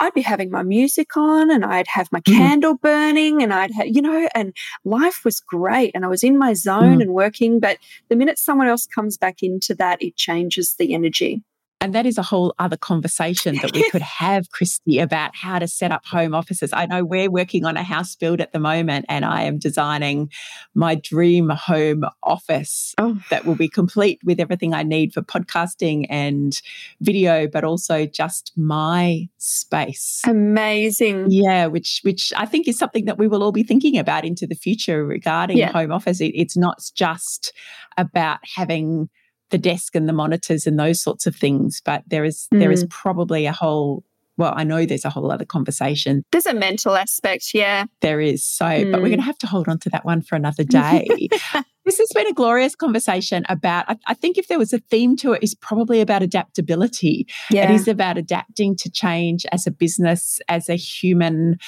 [0.00, 2.36] I'd be having my music on and I'd have my mm.
[2.36, 4.54] candle burning and I'd have, you know, and
[4.84, 7.02] life was great and I was in my zone mm.
[7.02, 7.58] and working.
[7.58, 11.42] But the minute someone else comes back into that, it changes the energy.
[11.80, 15.68] And that is a whole other conversation that we could have, Christy, about how to
[15.68, 16.72] set up home offices.
[16.72, 20.30] I know we're working on a house build at the moment, and I am designing
[20.74, 23.18] my dream home office oh.
[23.30, 26.60] that will be complete with everything I need for podcasting and
[27.00, 30.22] video, but also just my space.
[30.26, 31.26] Amazing.
[31.30, 34.46] Yeah, which which I think is something that we will all be thinking about into
[34.46, 35.70] the future regarding yeah.
[35.70, 36.20] home office.
[36.20, 37.52] It, it's not just
[37.96, 39.08] about having
[39.50, 41.80] the desk and the monitors and those sorts of things.
[41.84, 42.58] But there is mm.
[42.58, 42.90] there is mm.
[42.90, 44.04] probably a whole
[44.38, 46.22] well, I know there's a whole other conversation.
[46.30, 47.86] There's a mental aspect, yeah.
[48.00, 48.44] There is.
[48.44, 48.92] So, mm.
[48.92, 49.26] but we're going to mm.
[49.26, 51.08] have to hold on to that one for another day.
[51.84, 55.16] this has been a glorious conversation about, I, I, think if there was a theme
[55.16, 57.26] to it, is probably about adaptability.
[57.50, 57.68] Yeah.
[57.68, 61.58] It is about adapting to change as a business, as a human,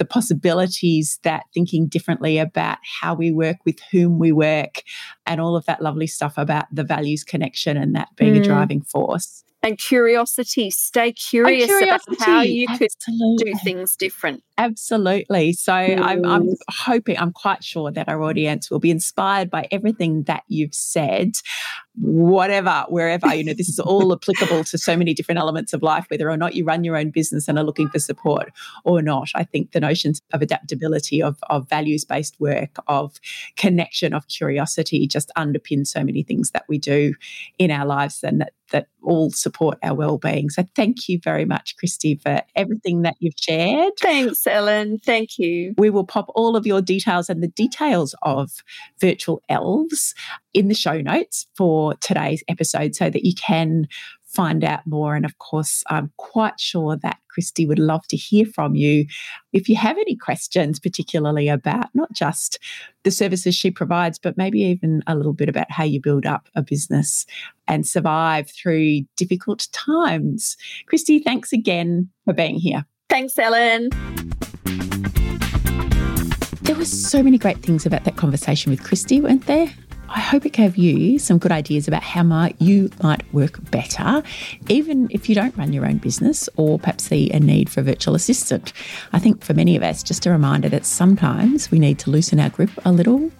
[0.00, 4.82] the possibilities that thinking differently about how we work, with whom we work,
[5.26, 8.40] and all of that lovely stuff about the values connection and that being mm.
[8.40, 10.70] a driving force and curiosity.
[10.70, 12.16] Stay curious curiosity.
[12.16, 13.44] about how you Absolutely.
[13.44, 14.42] could do things different.
[14.60, 15.54] Absolutely.
[15.54, 15.72] So.
[15.72, 20.42] I'm, I'm hoping, I'm quite sure that our audience will be inspired by everything that
[20.48, 21.32] you've said,
[21.96, 23.34] whatever, wherever.
[23.34, 26.36] You know, this is all applicable to so many different elements of life, whether or
[26.36, 28.52] not you run your own business and are looking for support
[28.84, 29.28] or not.
[29.34, 33.18] I think the notions of adaptability, of, of values based work, of
[33.56, 37.14] connection, of curiosity just underpin so many things that we do
[37.58, 40.50] in our lives and that that all support our well-being.
[40.50, 43.92] So thank you very much, Christy, for everything that you've shared.
[44.00, 44.98] Thanks, Ellen.
[44.98, 45.74] Thank you.
[45.78, 48.50] We will pop all of your details and the details of
[49.00, 50.14] virtual elves
[50.52, 53.86] in the show notes for today's episode so that you can
[54.30, 55.16] find out more.
[55.16, 59.06] And of course, I'm quite sure that Christy would love to hear from you.
[59.52, 62.58] If you have any questions, particularly about not just
[63.02, 66.48] the services she provides, but maybe even a little bit about how you build up
[66.54, 67.26] a business
[67.66, 70.56] and survive through difficult times.
[70.86, 72.84] Christy, thanks again for being here.
[73.10, 73.90] Thanks, Ellen.
[76.62, 79.68] There were so many great things about that conversation with Christy, weren't there?
[80.08, 84.22] I hope it gave you some good ideas about how might you might work better,
[84.68, 87.82] even if you don't run your own business or perhaps see a need for a
[87.82, 88.72] virtual assistant.
[89.12, 92.38] I think for many of us, just a reminder that sometimes we need to loosen
[92.38, 93.30] our grip a little,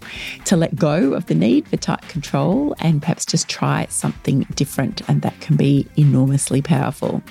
[0.46, 5.08] to let go of the need for tight control, and perhaps just try something different,
[5.08, 7.22] and that can be enormously powerful.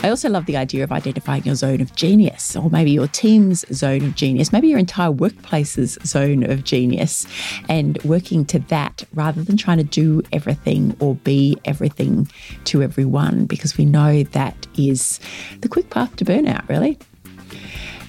[0.00, 3.64] I also love the idea of identifying your zone of genius, or maybe your team's
[3.74, 7.26] zone of genius, maybe your entire workplace's zone of genius,
[7.68, 12.28] and working to that rather than trying to do everything or be everything
[12.64, 15.20] to everyone, because we know that is
[15.60, 16.98] the quick path to burnout, really.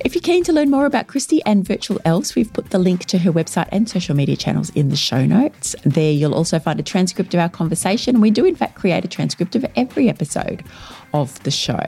[0.06, 3.04] If you're keen to learn more about Christy and Virtual Elves, we've put the link
[3.06, 5.76] to her website and social media channels in the show notes.
[5.84, 8.22] There you'll also find a transcript of our conversation.
[8.22, 10.64] We do, in fact, create a transcript of every episode
[11.14, 11.84] of the show.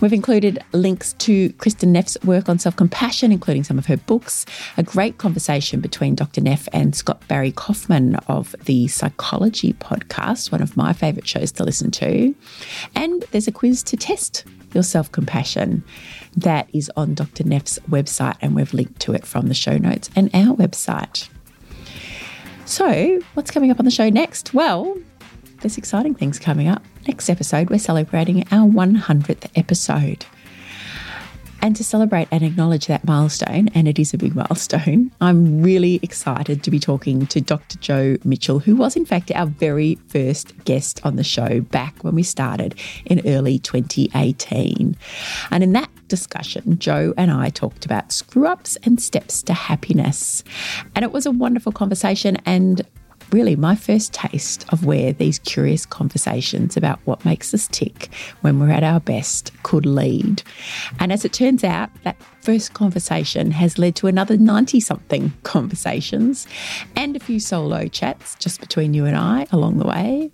[0.00, 4.46] We've included links to Kristin Neff's work on self compassion, including some of her books,
[4.76, 6.40] a great conversation between Dr.
[6.40, 11.64] Neff and Scott Barry Kaufman of the Psychology podcast, one of my favourite shows to
[11.64, 12.34] listen to.
[12.94, 15.84] And there's a quiz to test your self compassion
[16.36, 17.44] that is on Dr.
[17.44, 21.28] Neff's website, and we've linked to it from the show notes and our website.
[22.64, 24.54] So, what's coming up on the show next?
[24.54, 24.96] Well,
[25.60, 26.82] there's exciting things coming up.
[27.06, 30.26] Next episode, we're celebrating our 100th episode.
[31.62, 36.00] And to celebrate and acknowledge that milestone, and it is a big milestone, I'm really
[36.02, 37.78] excited to be talking to Dr.
[37.78, 42.14] Joe Mitchell, who was, in fact, our very first guest on the show back when
[42.14, 44.96] we started in early 2018.
[45.50, 50.42] And in that discussion, Joe and I talked about screw ups and steps to happiness.
[50.94, 52.36] And it was a wonderful conversation.
[52.46, 52.86] And
[53.32, 58.08] really my first taste of where these curious conversations about what makes us tick
[58.40, 60.42] when we're at our best could lead.
[60.98, 66.46] And as it turns out, that first conversation has led to another 90 something conversations
[66.96, 70.30] and a few solo chats just between you and I along the way.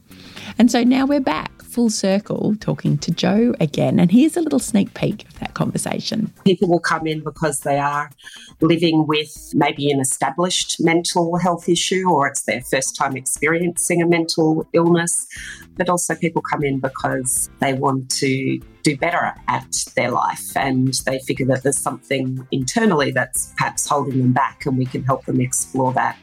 [0.58, 4.00] And so now we're back full circle talking to Joe again.
[4.00, 6.32] And here's a little sneak peek of that conversation.
[6.46, 8.10] People will come in because they are
[8.62, 14.06] living with maybe an established mental health issue or it's their first time experiencing a
[14.06, 15.26] mental illness.
[15.76, 20.94] But also, people come in because they want to do better at their life and
[21.04, 25.26] they figure that there's something internally that's perhaps holding them back and we can help
[25.26, 26.16] them explore that.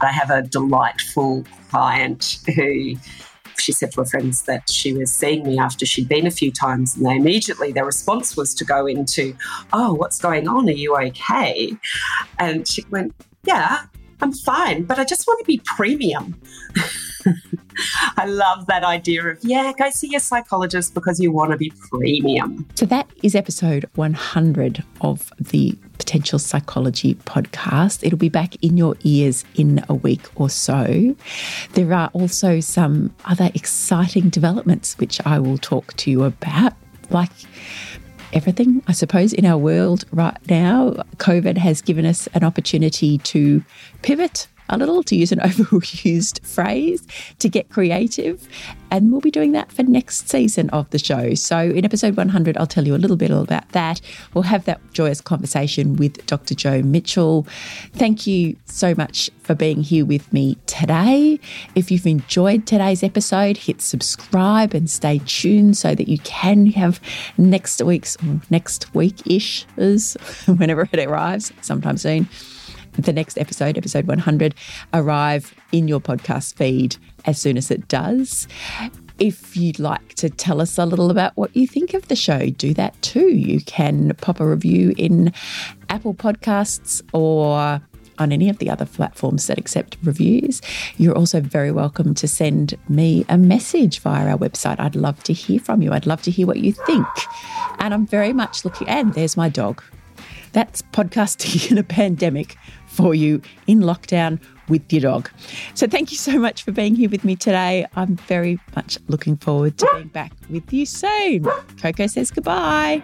[0.00, 2.94] I have a delightful client who
[3.60, 6.50] she said to her friends that she was seeing me after she'd been a few
[6.50, 9.34] times, and they immediately their response was to go into,
[9.72, 10.68] "Oh, what's going on?
[10.68, 11.76] Are you okay?"
[12.38, 13.82] And she went, "Yeah,
[14.22, 16.40] I'm fine, but I just want to be premium."
[18.16, 21.72] I love that idea of, yeah, go see your psychologist because you want to be
[21.90, 22.66] premium.
[22.74, 28.04] So that is episode 100 of the Potential Psychology podcast.
[28.04, 31.14] It'll be back in your ears in a week or so.
[31.72, 36.74] There are also some other exciting developments which I will talk to you about,
[37.10, 37.30] like
[38.32, 41.02] everything, I suppose, in our world right now.
[41.16, 43.62] COVID has given us an opportunity to
[44.02, 47.06] pivot a little, to use an overused phrase,
[47.38, 48.48] to get creative.
[48.92, 51.34] And we'll be doing that for next season of the show.
[51.34, 54.00] So, in episode 100, I'll tell you a little bit about that.
[54.34, 56.54] We'll have that joyous conversation with Dr.
[56.54, 57.46] Joe Mitchell.
[57.92, 61.38] Thank you so much for being here with me today.
[61.74, 67.00] If you've enjoyed today's episode, hit subscribe and stay tuned so that you can have
[67.38, 68.16] next week's,
[68.50, 69.64] next week ish,
[70.46, 72.28] whenever it arrives, sometime soon
[72.92, 74.54] the next episode, episode 100,
[74.94, 78.48] arrive in your podcast feed as soon as it does.
[79.18, 82.48] If you'd like to tell us a little about what you think of the show,
[82.50, 83.28] do that too.
[83.28, 85.32] You can pop a review in
[85.90, 87.80] Apple Podcasts or
[88.20, 90.60] on any of the other platforms that accept reviews.
[90.98, 94.78] You're also very welcome to send me a message via our website.
[94.78, 95.92] I'd love to hear from you.
[95.92, 97.06] I'd love to hear what you think.
[97.78, 99.82] And I'm very much looking, and there's my dog.
[100.52, 102.56] That's podcasting in a pandemic
[102.90, 105.30] for you in lockdown with your dog.
[105.74, 107.86] So thank you so much for being here with me today.
[107.96, 111.44] I'm very much looking forward to being back with you soon.
[111.80, 113.02] Coco says goodbye.